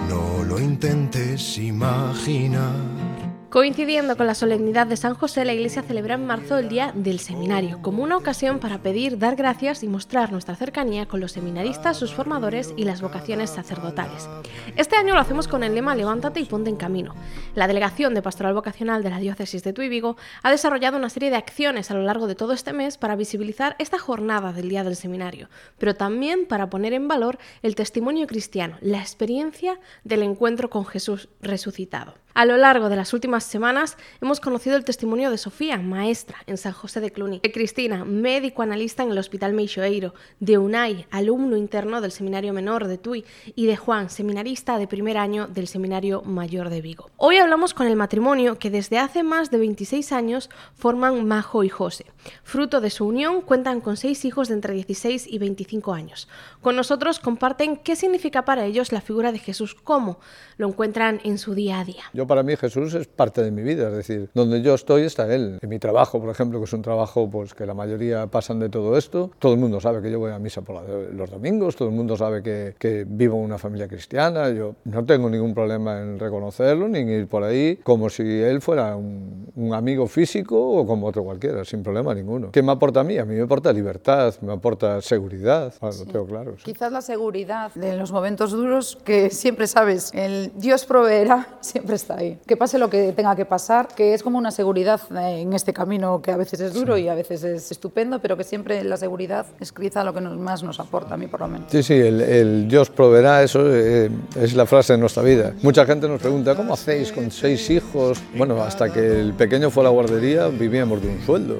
no 0.09 0.43
lo 0.43 0.59
intentes 0.59 1.57
imaginar. 1.57 3.18
Coincidiendo 3.49 4.15
con 4.15 4.27
la 4.27 4.35
solemnidad 4.35 4.85
de 4.85 4.95
San 4.95 5.15
José, 5.15 5.43
la 5.43 5.53
Iglesia 5.53 5.81
celebra 5.81 6.13
en 6.13 6.27
marzo 6.27 6.59
el 6.59 6.69
Día 6.69 6.91
del 6.93 7.19
Seminario, 7.19 7.81
como 7.81 8.03
una 8.03 8.15
ocasión 8.15 8.59
para 8.59 8.83
pedir, 8.83 9.17
dar 9.17 9.35
gracias 9.35 9.81
y 9.81 9.87
mostrar 9.87 10.31
nuestra 10.31 10.55
cercanía 10.55 11.07
con 11.07 11.19
los 11.19 11.31
seminaristas, 11.31 11.97
sus 11.97 12.13
formadores 12.13 12.75
y 12.77 12.83
las 12.83 13.01
vocaciones 13.01 13.49
sacerdotales. 13.49 14.29
Este 14.75 14.97
año 14.97 15.15
lo 15.15 15.19
hacemos 15.19 15.47
con 15.47 15.63
el 15.63 15.73
lema 15.73 15.95
Levántate 15.95 16.39
y 16.41 16.45
ponte 16.45 16.69
en 16.69 16.75
camino. 16.75 17.15
La 17.55 17.65
Delegación 17.65 18.13
de 18.13 18.21
Pastoral 18.21 18.53
Vocacional 18.53 19.01
de 19.01 19.09
la 19.09 19.17
Diócesis 19.17 19.63
de 19.63 19.73
Tuy 19.73 19.89
Vigo 19.89 20.15
ha 20.43 20.51
desarrollado 20.51 20.99
una 20.99 21.09
serie 21.09 21.31
de 21.31 21.37
acciones 21.37 21.89
a 21.89 21.95
lo 21.95 22.03
largo 22.03 22.27
de 22.27 22.35
todo 22.35 22.53
este 22.53 22.71
mes 22.71 22.99
para 22.99 23.15
visibilizar 23.15 23.75
esta 23.79 23.97
jornada 23.97 24.53
del 24.53 24.69
Día 24.69 24.83
del 24.83 24.95
Seminario, 24.95 25.49
pero 25.79 25.95
también 25.95 26.45
para 26.45 26.69
poner 26.69 26.93
en 26.93 27.07
valor 27.07 27.39
el 27.63 27.73
testimonio 27.73 28.27
cristiano, 28.27 28.77
la 28.81 28.99
experiencia 28.99 29.79
del 30.03 30.21
encuentro 30.21 30.69
con 30.69 30.85
Jesús 30.85 31.29
resucitado. 31.41 32.13
A 32.35 32.45
lo 32.45 32.57
largo 32.57 32.89
de 32.89 32.95
las 32.95 33.13
últimas 33.13 33.43
semanas 33.43 33.97
hemos 34.21 34.39
conocido 34.39 34.77
el 34.77 34.85
testimonio 34.85 35.31
de 35.31 35.37
Sofía, 35.37 35.77
maestra 35.79 36.37
en 36.45 36.57
San 36.57 36.73
José 36.73 37.01
de 37.01 37.11
Cluny, 37.11 37.39
de 37.39 37.51
Cristina, 37.51 38.05
médico 38.05 38.61
analista 38.61 39.01
en 39.03 39.09
el 39.09 39.17
Hospital 39.17 39.53
Meixoeiro, 39.53 40.13
de 40.39 40.59
Unai, 40.59 41.07
alumno 41.09 41.57
interno 41.57 42.01
del 42.01 42.11
Seminario 42.11 42.53
Menor 42.53 42.87
de 42.87 42.99
Tui, 42.99 43.25
y 43.55 43.65
de 43.65 43.75
Juan, 43.75 44.11
seminarista 44.11 44.77
de 44.77 44.87
primer 44.87 45.17
año 45.17 45.47
del 45.47 45.67
Seminario 45.67 46.21
Mayor 46.21 46.69
de 46.69 46.81
Vigo. 46.81 47.09
Hoy 47.17 47.37
hablamos 47.37 47.73
con 47.73 47.87
el 47.87 47.95
matrimonio 47.95 48.59
que 48.59 48.69
desde 48.69 48.99
hace 48.99 49.23
más 49.23 49.49
de 49.49 49.57
26 49.57 50.11
años 50.11 50.49
forman 50.75 51.25
Majo 51.27 51.63
y 51.63 51.69
José. 51.69 52.05
Fruto 52.43 52.79
de 52.79 52.91
su 52.91 53.07
unión 53.07 53.41
cuentan 53.41 53.81
con 53.81 53.97
seis 53.97 54.23
hijos 54.23 54.49
de 54.49 54.53
entre 54.53 54.73
16 54.75 55.25
y 55.27 55.39
25 55.39 55.93
años. 55.93 56.27
Con 56.61 56.75
nosotros 56.75 57.19
comparten 57.19 57.77
qué 57.77 57.95
significa 57.95 58.45
para 58.45 58.65
ellos 58.65 58.91
la 58.91 59.01
figura 59.01 59.31
de 59.31 59.39
Jesús, 59.39 59.73
cómo 59.73 60.19
lo 60.57 60.67
encuentran 60.67 61.21
en 61.23 61.37
su 61.37 61.55
día 61.55 61.79
a 61.79 61.85
día. 61.85 62.03
Para 62.29 62.43
mí 62.43 62.55
Jesús 62.55 62.93
es 62.93 63.07
parte 63.07 63.43
de 63.43 63.49
mi 63.49 63.63
vida, 63.63 63.89
es 63.89 63.95
decir, 63.95 64.29
donde 64.35 64.61
yo 64.61 64.75
estoy 64.75 65.01
está 65.01 65.33
Él. 65.33 65.57
En 65.61 65.67
mi 65.67 65.79
trabajo, 65.79 66.21
por 66.21 66.29
ejemplo, 66.29 66.59
que 66.59 66.65
es 66.65 66.73
un 66.73 66.83
trabajo 66.83 67.29
pues, 67.29 67.55
que 67.55 67.65
la 67.65 67.73
mayoría 67.73 68.27
pasan 68.27 68.59
de 68.59 68.69
todo 68.69 68.97
esto, 68.97 69.31
todo 69.39 69.53
el 69.53 69.59
mundo 69.59 69.81
sabe 69.81 70.01
que 70.01 70.11
yo 70.11 70.19
voy 70.19 70.31
a 70.31 70.37
misa 70.37 70.61
por 70.61 70.87
los 70.87 71.31
domingos, 71.31 71.75
todo 71.75 71.89
el 71.89 71.95
mundo 71.95 72.15
sabe 72.15 72.43
que, 72.43 72.75
que 72.77 73.05
vivo 73.07 73.37
en 73.39 73.45
una 73.45 73.57
familia 73.57 73.87
cristiana, 73.87 74.49
yo 74.51 74.75
no 74.85 75.03
tengo 75.05 75.29
ningún 75.29 75.55
problema 75.55 75.99
en 75.99 76.19
reconocerlo 76.19 76.87
ni 76.87 76.99
en 76.99 77.09
ir 77.09 77.27
por 77.27 77.43
ahí 77.43 77.77
como 77.77 78.09
si 78.09 78.23
Él 78.23 78.61
fuera 78.61 78.95
un, 78.95 79.47
un 79.55 79.73
amigo 79.73 80.07
físico 80.07 80.55
o 80.55 80.85
como 80.85 81.07
otro 81.07 81.23
cualquiera, 81.23 81.65
sin 81.65 81.81
problema 81.81 82.13
ninguno. 82.13 82.51
¿Qué 82.51 82.61
me 82.61 82.71
aporta 82.71 82.99
a 82.99 83.03
mí? 83.03 83.17
A 83.17 83.25
mí 83.25 83.33
me 83.33 83.41
aporta 83.41 83.73
libertad, 83.73 84.35
me 84.41 84.53
aporta 84.53 85.01
seguridad, 85.01 85.73
lo 85.81 86.05
tengo 86.05 86.25
claro. 86.27 86.55
Quizás 86.63 86.91
la 86.91 87.01
seguridad 87.01 87.71
en 87.75 87.97
los 87.97 88.11
momentos 88.11 88.51
duros 88.51 88.99
que 89.03 89.31
siempre 89.31 89.65
sabes, 89.65 90.11
el 90.13 90.51
Dios 90.55 90.85
proveerá, 90.85 91.57
siempre 91.61 91.95
está 91.95 92.08
ahí. 92.17 92.39
Que 92.45 92.57
pase 92.57 92.77
lo 92.77 92.89
que 92.89 93.13
tenga 93.13 93.35
que 93.35 93.45
pasar, 93.45 93.87
que 93.87 94.13
es 94.13 94.23
como 94.23 94.37
una 94.37 94.51
seguridad 94.51 95.01
eh, 95.11 95.41
en 95.41 95.53
este 95.53 95.73
camino 95.73 96.21
que 96.21 96.31
a 96.31 96.37
veces 96.37 96.59
es 96.59 96.73
duro 96.73 96.97
y 96.97 97.07
a 97.07 97.15
veces 97.15 97.43
es 97.43 97.71
estupendo, 97.71 98.19
pero 98.19 98.37
que 98.37 98.43
siempre 98.43 98.83
la 98.83 98.97
seguridad 98.97 99.45
es 99.59 99.71
quizá 99.71 100.03
lo 100.03 100.13
que 100.13 100.21
más 100.21 100.63
nos 100.63 100.79
aporta, 100.79 101.15
a 101.15 101.17
mí 101.17 101.27
por 101.27 101.41
lo 101.41 101.47
menos. 101.47 101.71
Sí, 101.71 101.83
sí, 101.83 101.93
el, 101.93 102.67
Dios 102.67 102.89
proveerá, 102.89 103.43
eso 103.43 103.61
eh, 103.65 104.09
es 104.35 104.55
la 104.55 104.65
frase 104.65 104.93
de 104.93 104.99
nuestra 104.99 105.23
vida. 105.23 105.53
Mucha 105.61 105.85
gente 105.85 106.07
nos 106.07 106.21
pregunta, 106.21 106.55
¿cómo 106.55 106.73
hacéis 106.73 107.11
con 107.11 107.31
seis 107.31 107.69
hijos? 107.69 108.21
Bueno, 108.35 108.61
hasta 108.61 108.91
que 108.91 109.19
el 109.19 109.33
pequeño 109.33 109.69
fue 109.69 109.83
a 109.83 109.85
la 109.85 109.89
guardería 109.89 110.47
vivíamos 110.47 111.01
de 111.01 111.07
un 111.07 111.21
sueldo 111.21 111.57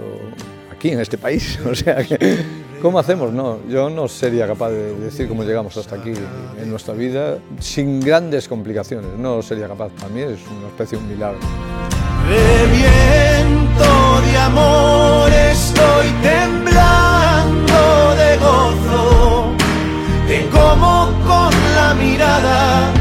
aquí 0.79 0.91
en 0.91 1.01
este 1.01 1.17
país, 1.17 1.59
o 1.69 1.75
sea 1.75 2.03
que... 2.03 2.59
¿Cómo 2.81 2.97
hacemos? 2.97 3.33
No, 3.33 3.59
yo 3.67 3.89
no 3.89 4.07
sería 4.07 4.47
capaz 4.47 4.69
de 4.69 4.95
decir 4.95 5.27
cómo 5.27 5.43
llegamos 5.43 5.75
hasta 5.75 5.97
aquí 5.97 6.13
en 6.57 6.69
nuestra 6.69 6.93
vida 6.93 7.37
sin 7.59 7.99
grandes 7.99 8.47
complicaciones. 8.47 9.17
No 9.17 9.41
sería 9.41 9.67
capaz. 9.67 9.89
Para 9.99 10.07
mí 10.07 10.21
es 10.21 10.39
una 10.47 10.67
especie 10.69 10.97
de 10.97 11.03
un 11.03 11.09
milagro. 11.11 11.39
De 12.29 12.67
viento 12.71 14.21
de 14.21 14.37
amor 14.37 15.29
estoy 15.51 16.07
temblando 16.23 18.15
de 18.15 18.37
gozo. 18.37 19.51
De 20.29 20.47
cómo 20.49 21.11
con 21.27 21.53
la 21.75 21.93
mirada 21.95 22.93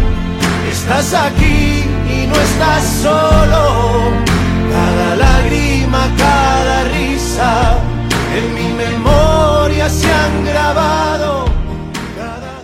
estás 0.69 1.15
aquí 1.15 1.85
y 2.11 2.27
no 2.27 2.35
estás 2.35 2.83
solo. 3.01 4.11
Cada 4.73 5.15
lágrima, 5.15 6.13
cada 6.19 6.85
casa, 7.39 7.79
en 8.37 8.55
mi 8.55 8.69
memoria 8.73 9.89
se 9.89 10.13
han 10.13 10.45
grabado. 10.45 11.45
Cada... 12.17 12.59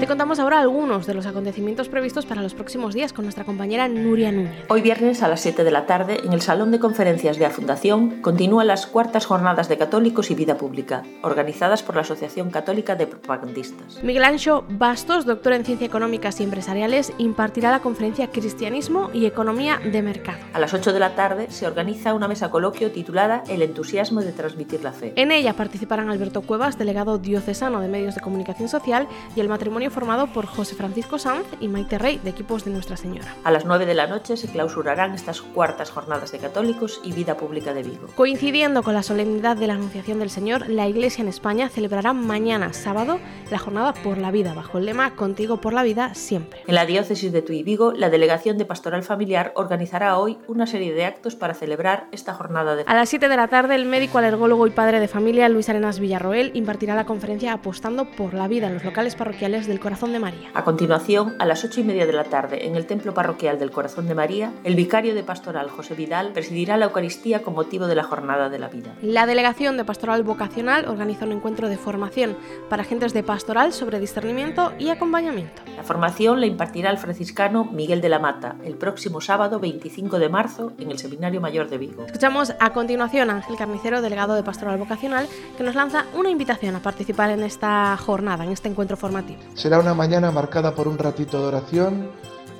Te 0.00 0.06
contamos 0.06 0.38
ahora 0.38 0.60
algunos 0.60 1.06
de 1.06 1.14
los 1.14 1.26
acontecimientos 1.26 1.63
previstos 1.74 2.24
para 2.24 2.40
los 2.40 2.54
próximos 2.54 2.94
días 2.94 3.12
con 3.12 3.24
nuestra 3.24 3.44
compañera 3.44 3.88
Nuria 3.88 4.30
Núñez. 4.30 4.64
Hoy 4.68 4.80
viernes 4.80 5.22
a 5.22 5.28
las 5.28 5.40
7 5.40 5.64
de 5.64 5.70
la 5.72 5.86
tarde, 5.86 6.20
en 6.24 6.32
el 6.32 6.40
Salón 6.40 6.70
de 6.70 6.78
Conferencias 6.78 7.36
de 7.36 7.44
la 7.44 7.50
Fundación, 7.50 8.22
continúan 8.22 8.68
las 8.68 8.86
cuartas 8.86 9.26
jornadas 9.26 9.68
de 9.68 9.76
católicos 9.76 10.30
y 10.30 10.36
vida 10.36 10.56
pública, 10.56 11.02
organizadas 11.22 11.82
por 11.82 11.96
la 11.96 12.02
Asociación 12.02 12.50
Católica 12.50 12.94
de 12.94 13.08
Propagandistas. 13.08 14.02
Miguel 14.04 14.22
Ancho 14.22 14.64
Bastos, 14.68 15.26
doctor 15.26 15.52
en 15.52 15.64
Ciencias 15.64 15.88
Económicas 15.88 16.40
y 16.40 16.44
Empresariales, 16.44 17.12
impartirá 17.18 17.72
la 17.72 17.80
conferencia 17.80 18.30
Cristianismo 18.30 19.10
y 19.12 19.26
Economía 19.26 19.80
de 19.84 20.00
Mercado. 20.00 20.38
A 20.52 20.60
las 20.60 20.72
8 20.72 20.92
de 20.92 21.00
la 21.00 21.16
tarde 21.16 21.48
se 21.50 21.66
organiza 21.66 22.14
una 22.14 22.28
mesa 22.28 22.50
coloquio 22.50 22.92
titulada 22.92 23.42
El 23.48 23.62
entusiasmo 23.62 24.20
de 24.20 24.32
transmitir 24.32 24.84
la 24.84 24.92
fe. 24.92 25.12
En 25.16 25.32
ella 25.32 25.54
participarán 25.54 26.08
Alberto 26.08 26.42
Cuevas, 26.42 26.78
delegado 26.78 27.18
diocesano 27.18 27.80
de 27.80 27.88
Medios 27.88 28.14
de 28.14 28.20
Comunicación 28.20 28.68
Social, 28.68 29.08
y 29.34 29.40
el 29.40 29.48
matrimonio 29.48 29.90
formado 29.90 30.28
por 30.28 30.46
José 30.46 30.76
Francisco 30.76 31.18
Sanz 31.18 31.46
y 31.60 31.63
Maite 31.68 31.98
Rey, 31.98 32.18
de 32.18 32.30
equipos 32.30 32.64
de 32.64 32.70
Nuestra 32.70 32.96
Señora. 32.96 33.34
A 33.44 33.50
las 33.50 33.64
9 33.64 33.86
de 33.86 33.94
la 33.94 34.06
noche 34.06 34.36
se 34.36 34.48
clausurarán 34.48 35.14
estas 35.14 35.42
cuartas 35.42 35.90
jornadas 35.90 36.32
de 36.32 36.38
católicos 36.38 37.00
y 37.04 37.12
vida 37.12 37.36
pública 37.36 37.74
de 37.74 37.82
Vigo. 37.82 38.08
Coincidiendo 38.14 38.82
con 38.82 38.94
la 38.94 39.02
solemnidad 39.02 39.56
de 39.56 39.66
la 39.66 39.74
Anunciación 39.74 40.18
del 40.18 40.30
Señor, 40.30 40.68
la 40.68 40.88
Iglesia 40.88 41.22
en 41.22 41.28
España 41.28 41.68
celebrará 41.68 42.12
mañana, 42.12 42.72
sábado, 42.72 43.18
la 43.50 43.58
jornada 43.58 43.94
por 43.94 44.18
la 44.18 44.30
vida, 44.30 44.54
bajo 44.54 44.78
el 44.78 44.86
lema 44.86 45.14
Contigo 45.16 45.60
por 45.60 45.72
la 45.72 45.82
vida 45.82 46.14
siempre. 46.14 46.62
En 46.66 46.74
la 46.74 46.86
diócesis 46.86 47.32
de 47.32 47.42
Tuy 47.42 47.62
Vigo, 47.62 47.92
la 47.92 48.10
Delegación 48.10 48.58
de 48.58 48.64
Pastoral 48.64 49.02
Familiar 49.02 49.52
organizará 49.54 50.18
hoy 50.18 50.38
una 50.48 50.66
serie 50.66 50.92
de 50.94 51.04
actos 51.04 51.36
para 51.36 51.54
celebrar 51.54 52.08
esta 52.12 52.34
jornada 52.34 52.76
de 52.76 52.84
A 52.86 52.94
las 52.94 53.08
7 53.08 53.28
de 53.28 53.36
la 53.36 53.48
tarde, 53.48 53.74
el 53.74 53.86
médico 53.86 54.18
alergólogo 54.18 54.66
y 54.66 54.70
padre 54.70 55.00
de 55.00 55.08
familia 55.08 55.48
Luis 55.48 55.68
Arenas 55.68 56.00
Villarroel 56.00 56.50
impartirá 56.54 56.94
la 56.94 57.06
conferencia 57.06 57.52
Apostando 57.52 58.10
por 58.10 58.34
la 58.34 58.48
vida 58.48 58.66
en 58.66 58.74
los 58.74 58.84
locales 58.84 59.14
parroquiales 59.14 59.66
del 59.66 59.80
Corazón 59.80 60.12
de 60.12 60.18
María. 60.18 60.50
A 60.54 60.64
continuación, 60.64 61.36
a 61.38 61.46
las 61.46 61.53
8 61.62 61.80
y 61.80 61.84
media 61.84 62.06
de 62.06 62.12
la 62.12 62.24
tarde, 62.24 62.66
en 62.66 62.74
el 62.74 62.86
Templo 62.86 63.12
Parroquial 63.12 63.58
del 63.58 63.70
Corazón 63.70 64.08
de 64.08 64.14
María, 64.14 64.52
el 64.64 64.74
vicario 64.74 65.14
de 65.14 65.22
Pastoral 65.22 65.68
José 65.70 65.94
Vidal 65.94 66.32
presidirá 66.32 66.76
la 66.76 66.86
Eucaristía 66.86 67.42
con 67.42 67.54
motivo 67.54 67.86
de 67.86 67.94
la 67.94 68.02
Jornada 68.02 68.48
de 68.48 68.58
la 68.58 68.68
Vida. 68.68 68.94
La 69.02 69.26
Delegación 69.26 69.76
de 69.76 69.84
Pastoral 69.84 70.22
Vocacional 70.22 70.88
organiza 70.88 71.26
un 71.26 71.32
encuentro 71.32 71.68
de 71.68 71.76
formación 71.76 72.36
para 72.68 72.82
agentes 72.82 73.12
de 73.12 73.22
pastoral 73.22 73.72
sobre 73.72 74.00
discernimiento 74.00 74.72
y 74.78 74.88
acompañamiento. 74.88 75.62
La 75.76 75.82
formación 75.82 76.40
la 76.40 76.46
impartirá 76.46 76.90
el 76.90 76.98
franciscano 76.98 77.64
Miguel 77.64 78.00
de 78.00 78.08
la 78.08 78.18
Mata 78.18 78.56
el 78.64 78.76
próximo 78.76 79.20
sábado 79.20 79.60
25 79.60 80.18
de 80.18 80.28
marzo 80.28 80.72
en 80.78 80.90
el 80.90 80.98
Seminario 80.98 81.40
Mayor 81.40 81.68
de 81.68 81.78
Vigo. 81.78 82.06
Escuchamos 82.06 82.54
a 82.58 82.72
continuación 82.72 83.30
a 83.30 83.34
Ángel 83.34 83.56
Carnicero, 83.56 84.00
delegado 84.00 84.34
de 84.34 84.42
Pastoral 84.42 84.78
Vocacional, 84.78 85.28
que 85.56 85.62
nos 85.62 85.74
lanza 85.74 86.06
una 86.14 86.30
invitación 86.30 86.74
a 86.76 86.80
participar 86.80 87.30
en 87.30 87.42
esta 87.42 87.96
jornada, 87.96 88.44
en 88.44 88.52
este 88.52 88.68
encuentro 88.68 88.96
formativo. 88.96 89.40
Será 89.54 89.78
una 89.78 89.94
mañana 89.94 90.30
marcada 90.30 90.74
por 90.74 90.88
un 90.88 90.98
ratito 90.98 91.43
oración, 91.46 92.10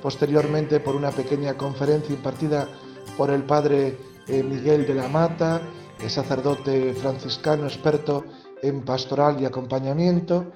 posteriormente 0.01 0.79
por 0.79 0.95
una 0.95 1.11
pequeña 1.11 1.55
conferencia 1.55 2.15
impartida 2.15 2.67
por 3.17 3.29
el 3.29 3.43
padre 3.43 3.97
eh, 4.27 4.43
Miguel 4.43 4.85
de 4.85 4.95
la 4.95 5.07
Mata, 5.07 5.61
sacerdote 6.07 6.93
franciscano 6.93 7.65
experto 7.65 8.23
en 8.61 8.83
pastoral 8.83 9.41
y 9.41 9.45
acompañamiento. 9.45 10.51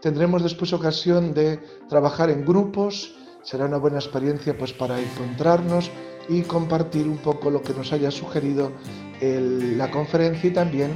Tendremos 0.00 0.42
después 0.42 0.72
ocasión 0.72 1.34
de 1.34 1.60
trabajar 1.88 2.30
en 2.30 2.44
grupos, 2.44 3.14
será 3.42 3.66
una 3.66 3.78
buena 3.78 3.98
experiencia 3.98 4.56
pues 4.56 4.72
para 4.72 5.00
encontrarnos 5.00 5.90
y 6.28 6.42
compartir 6.42 7.08
un 7.08 7.18
poco 7.18 7.50
lo 7.50 7.62
que 7.62 7.74
nos 7.74 7.92
haya 7.92 8.10
sugerido 8.10 8.72
la 9.20 9.90
conferencia 9.90 10.50
y 10.50 10.52
también 10.52 10.90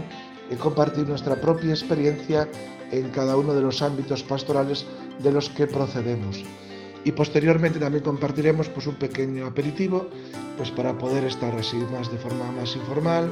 eh, 0.50 0.56
compartir 0.56 1.08
nuestra 1.08 1.40
propia 1.40 1.70
experiencia 1.70 2.48
en 2.90 3.10
cada 3.10 3.36
uno 3.36 3.54
de 3.54 3.60
los 3.60 3.82
ámbitos 3.82 4.22
pastorales 4.22 4.86
de 5.20 5.32
los 5.32 5.48
que 5.50 5.66
procedemos. 5.66 6.42
Y 7.06 7.12
posteriormente 7.12 7.78
también 7.78 8.02
compartiremos 8.02 8.68
pues, 8.68 8.88
un 8.88 8.96
pequeño 8.96 9.46
aperitivo 9.46 10.08
pues, 10.56 10.72
para 10.72 10.98
poder 10.98 11.22
estar 11.22 11.54
así 11.54 11.76
más 11.92 12.10
de 12.10 12.18
forma 12.18 12.50
más 12.50 12.74
informal, 12.74 13.30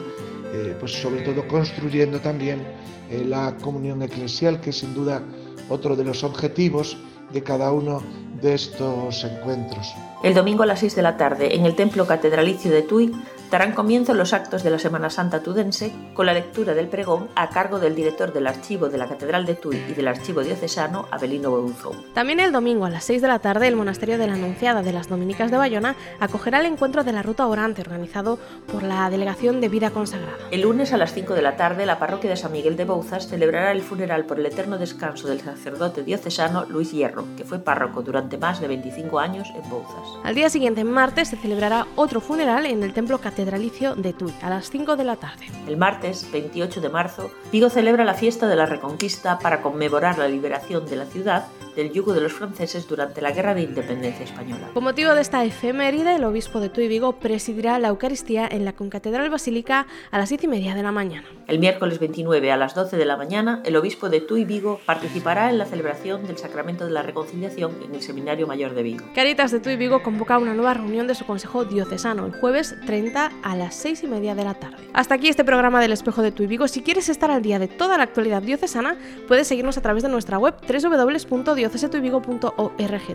eh, 0.53 0.77
pues 0.79 0.93
sobre 0.93 1.23
todo 1.23 1.49
construyendo 1.49 2.21
también 2.21 2.63
eh, 3.11 3.25
la 3.27 3.57
comunión 3.57 4.01
eclesial, 4.01 4.61
que 4.61 4.71
es 4.71 4.79
sin 4.79 4.95
duda 4.95 5.23
otro 5.69 5.97
de 5.97 6.05
los 6.05 6.23
objetivos 6.23 6.97
de 7.33 7.43
cada 7.43 7.73
uno 7.73 8.01
de 8.41 8.55
estos 8.55 9.25
encuentros. 9.25 9.93
El 10.23 10.35
domingo 10.35 10.63
a 10.63 10.67
las 10.67 10.79
6 10.79 10.95
de 10.95 11.03
la 11.03 11.17
tarde, 11.17 11.57
en 11.57 11.67
el 11.67 11.75
Templo 11.75 12.07
Catedralicio 12.07 12.71
de 12.71 12.83
Tui, 12.83 13.11
darán 13.51 13.73
comienzo 13.73 14.15
los 14.15 14.33
actos 14.33 14.63
de 14.63 14.71
la 14.71 14.79
Semana 14.79 15.11
Santa 15.11 15.43
tudense 15.43 15.93
con 16.15 16.27
la 16.27 16.35
lectura 16.35 16.75
del 16.75 16.89
pregón 16.89 17.29
a 17.35 17.51
cargo 17.51 17.79
del 17.79 17.95
director 17.95 18.33
del 18.33 18.47
archivo 18.47 18.89
de 18.89 18.99
la 18.99 19.09
Catedral 19.09 19.47
de 19.47 19.55
Tui 19.55 19.77
y 19.89 19.95
del 19.95 20.09
archivo 20.09 20.43
diocesano, 20.43 21.07
Abelino 21.11 21.51
Bouzou. 21.51 21.95
También 22.15 22.41
el 22.41 22.53
domingo 22.53 22.85
a 22.85 22.91
las 22.91 23.05
6 23.05 23.23
de 23.23 23.29
la 23.29 23.39
tarde, 23.39 23.69
el 23.69 23.77
Monasterio 23.77 24.19
de 24.19 24.27
la 24.27 24.35
Anunciada 24.35 24.83
de 24.83 24.93
las 24.93 25.09
Dominicas 25.09 25.51
de 25.51 25.57
Bayona 25.57 25.97
acogerá 26.21 26.61
el 26.61 26.67
encuentro 26.67 27.05
de 27.05 27.13
la 27.13 27.23
Ruta 27.23 27.47
Orante 27.47 27.83
organizado 27.83 28.39
por 28.71 28.83
la 28.83 29.09
Delegación 29.11 29.61
de 29.61 29.69
Vida 29.69 29.91
Consagrada. 29.91 30.39
El 30.51 30.63
lunes 30.63 30.93
a 30.93 30.97
las 30.97 31.13
5 31.13 31.35
de 31.35 31.43
la 31.43 31.57
tarde, 31.57 31.87
la 31.87 31.99
parroquia 31.99 32.31
de 32.31 32.37
San 32.37 32.53
Miguel 32.53 32.77
de 32.77 32.85
Bouzas 32.85 33.29
celebrará 33.29 33.73
el 33.73 33.83
funeral 33.83 34.25
por 34.25 34.39
el 34.39 34.47
eterno 34.47 34.79
descanso 34.79 35.29
del 35.29 35.41
sacerdote 35.41 36.03
diocesano 36.03 36.65
Luis 36.65 36.93
Hierro, 36.93 37.25
que 37.37 37.45
fue 37.45 37.59
párroco 37.59 38.03
durante 38.03 38.39
más 38.39 38.61
de 38.61 38.69
25 38.69 39.19
años 39.19 39.49
en 39.55 39.69
Bouzas. 39.69 40.25
Al 40.25 40.35
día 40.35 40.51
siguiente, 40.51 40.85
martes, 40.85 41.29
se 41.29 41.37
celebrará 41.37 41.87
otro 41.97 42.21
funeral 42.21 42.67
en 42.67 42.83
el 42.83 42.93
Templo 42.93 43.21
Catedralicio 43.35 43.97
de 43.97 44.13
Tui, 44.13 44.33
a 44.43 44.49
las 44.49 44.71
5 44.71 44.95
de 44.95 45.03
la 45.03 45.17
tarde. 45.17 45.47
El 45.67 45.77
martes, 45.77 46.31
28 46.31 46.81
de 46.81 46.89
marzo, 46.89 47.33
Vigo 47.51 47.69
celebra 47.69 48.05
la 48.05 48.15
fiesta 48.15 48.47
de 48.47 48.55
la 48.55 48.65
Reconquista 48.65 49.41
para 49.41 49.61
conmemorar 49.61 50.19
la 50.19 50.29
liberación 50.29 50.87
de 50.87 50.95
la 50.95 51.07
ciudad 51.07 51.49
del 51.77 51.93
yugo 51.93 52.15
de 52.15 52.21
los 52.21 52.33
franceses 52.33 52.87
durante 52.89 53.21
la 53.21 53.33
Guerra 53.33 53.55
de 53.55 53.63
Independencia 53.63 54.25
Española. 54.25 54.71
Con 54.75 54.85
motivo 54.85 55.15
de 55.15 55.21
esta 55.21 55.45
efeméride, 55.45 56.17
el 56.17 56.25
obispo 56.25 56.61
de 56.61 56.69
Tui 56.69 56.89
Vigo 56.89 57.19
presidirá 57.19 57.79
la 57.79 57.89
Eucaristía 57.89 58.49
en 58.51 58.65
la 58.65 58.73
Concatedral 58.73 59.31
Basílica 59.31 59.87
a 60.11 60.19
las 60.19 60.29
10 60.29 60.45
y 60.45 60.49
media 60.49 60.75
de 60.75 60.83
la 60.83 60.93
mañana. 60.93 61.27
El 61.47 61.59
miércoles 61.59 61.99
29 61.99 62.53
a 62.53 62.57
las 62.57 62.75
12 62.75 62.97
de 62.97 63.05
la 63.05 63.17
mañana, 63.17 63.61
el 63.65 63.77
obispo 63.77 64.09
de 64.09 64.21
Tui 64.21 64.45
Vigo 64.45 64.81
participará 64.87 65.51
en 65.51 65.59
la 65.59 65.67
celebración 65.67 66.27
del 66.27 66.39
Sacramento 66.39 66.85
de 66.85 66.91
la 66.91 67.03
Reconciliación 67.03 67.73
en 67.85 67.95
el 67.95 68.03
Seminario 68.03 68.47
Mayor 68.47 68.75
de 68.75 68.83
Vigo. 68.83 69.05
Caritas 69.15 69.51
de 69.51 69.61
Tui 69.61 69.77
Vigo 69.77 70.03
convoca 70.03 70.39
una 70.39 70.55
nueva 70.55 70.75
reunión 70.75 71.07
de 71.07 71.15
su 71.15 71.27
Consejo 71.27 71.65
Diocesano 71.65 72.27
el 72.27 72.33
jueves 72.33 72.75
30 72.87 73.31
a 73.43 73.57
las 73.57 73.75
6 73.75 74.05
y 74.05 74.07
media 74.07 74.35
de 74.35 74.45
la 74.45 74.55
tarde. 74.55 74.77
Hasta 74.93 75.15
aquí 75.15 75.29
este 75.29 75.45
programa 75.45 75.81
del 75.81 75.93
Espejo 75.93 76.23
de 76.23 76.33
Tui 76.33 76.47
Vigo. 76.47 76.69
Si 76.69 76.83
quieres 76.83 77.09
estar 77.09 77.31
al 77.31 77.43
día 77.43 77.59
de 77.59 77.69
toda 77.69 77.97
la 77.97 78.05
actualidad 78.05 78.43
diocesana, 78.43 78.97
puedes 79.29 79.49
seguirnos 79.49 79.77
a 79.77 79.83
través 79.83 80.03
de 80.03 80.09
nuestra 80.09 80.39
web 80.39 80.55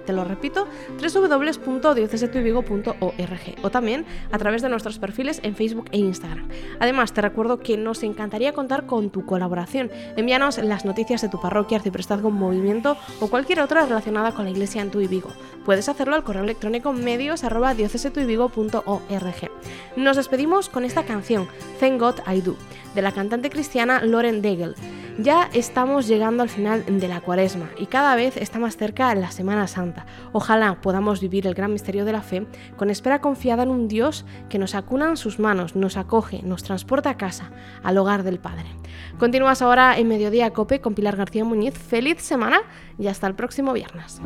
Te 0.06 0.14
lo 0.14 0.24
repito, 0.24 0.68
www.diocesetuivigo.org 1.02 3.56
o 3.62 3.70
también 3.70 4.06
a 4.32 4.38
través 4.38 4.62
de 4.62 4.70
nuestros 4.70 5.00
perfiles 5.00 5.40
en 5.44 5.56
Facebook 5.56 5.88
e 5.92 5.98
Instagram. 5.98 6.48
Además, 6.80 7.14
te 7.14 7.22
recuerdo 7.22 7.60
que 7.60 7.78
nos 7.78 8.04
encantaría 8.04 8.54
contar 8.54 8.86
con 8.86 9.10
tu 9.10 9.26
colaboración. 9.26 9.92
Envíanos 10.16 10.58
las 10.58 10.86
noticias 10.86 11.22
de 11.22 11.30
tu 11.30 11.42
parroquia, 11.42 11.78
arciprestazgo, 11.78 12.32
movimiento 12.32 12.98
o 13.20 13.28
cualquier 13.28 13.62
otra 13.62 13.86
relacionada 13.86 14.34
con 14.34 14.46
la 14.46 14.52
iglesia 14.52 14.82
en 14.82 14.92
Tui 14.92 15.08
Vigo. 15.08 15.30
Puedes 15.66 15.90
hacerlo 15.90 16.16
al 16.16 16.24
correo 16.24 16.44
electrónico 16.44 16.94
medios. 16.94 17.44
Nos 19.96 20.18
despedimos 20.18 20.70
con 20.70 20.86
esta 20.86 21.04
canción, 21.04 21.48
Thank 21.80 22.00
God 22.00 22.16
I 22.28 22.42
Do, 22.42 22.56
de 22.96 23.02
la 23.02 23.12
cantante 23.12 23.50
cristiana 23.50 24.02
Lauren 24.02 24.42
Daigle. 24.42 24.76
Ya 25.22 25.50
estamos 25.52 26.08
llegando 26.08 26.44
al 26.44 26.50
final 26.50 26.86
de 26.88 27.08
la 27.10 27.20
cuaresma 27.20 27.70
y 27.78 27.88
cada 27.88 28.16
vez 28.16 28.38
está 28.38 28.58
más 28.58 28.78
cerca 28.78 29.14
la 29.16 29.32
Semana 29.32 29.68
Santa. 29.68 30.06
Ojalá 30.32 30.80
podamos 30.80 31.20
vivir 31.20 31.46
el 31.46 31.56
gran 31.56 31.74
misterio 31.74 32.06
de 32.06 32.14
la 32.14 32.22
fe 32.22 32.48
con 32.78 32.90
espera 32.90 33.20
confiada 33.20 33.64
en 33.64 33.70
un 33.70 33.90
Dios 33.90 34.26
que 34.48 34.58
nos 34.60 34.76
acuna 34.76 35.10
en 35.10 35.18
sus 35.18 35.38
manos, 35.38 35.76
nos 35.76 35.98
acoge, 35.98 36.42
nos 36.44 36.64
transporta 36.64 37.10
a 37.10 37.18
casa, 37.18 37.52
al 37.84 37.98
hogar 37.98 38.24
del 38.24 38.40
Padre. 38.40 38.68
Continúas 39.18 39.62
ahora 39.62 39.98
en 39.98 40.08
Mediodía 40.08 40.52
Cope 40.52 40.80
con 40.80 40.96
Pilar 40.96 41.18
García 41.18 41.44
Muñiz. 41.44 41.78
Feliz 41.78 42.22
semana 42.22 42.62
y 42.98 43.08
hasta 43.08 43.28
el 43.28 43.36
próximo 43.36 43.74
viernes. 43.74 44.22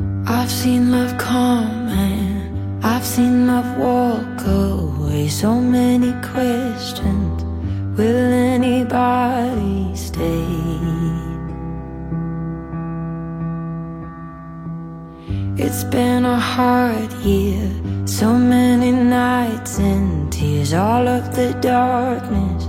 it's 15.74 15.82
been 15.82 16.24
a 16.24 16.38
hard 16.38 17.12
year. 17.24 17.68
So 18.06 18.32
many 18.32 18.92
nights 18.92 19.80
and 19.80 20.32
tears, 20.32 20.72
all 20.72 21.08
of 21.08 21.34
the 21.34 21.52
darkness, 21.60 22.68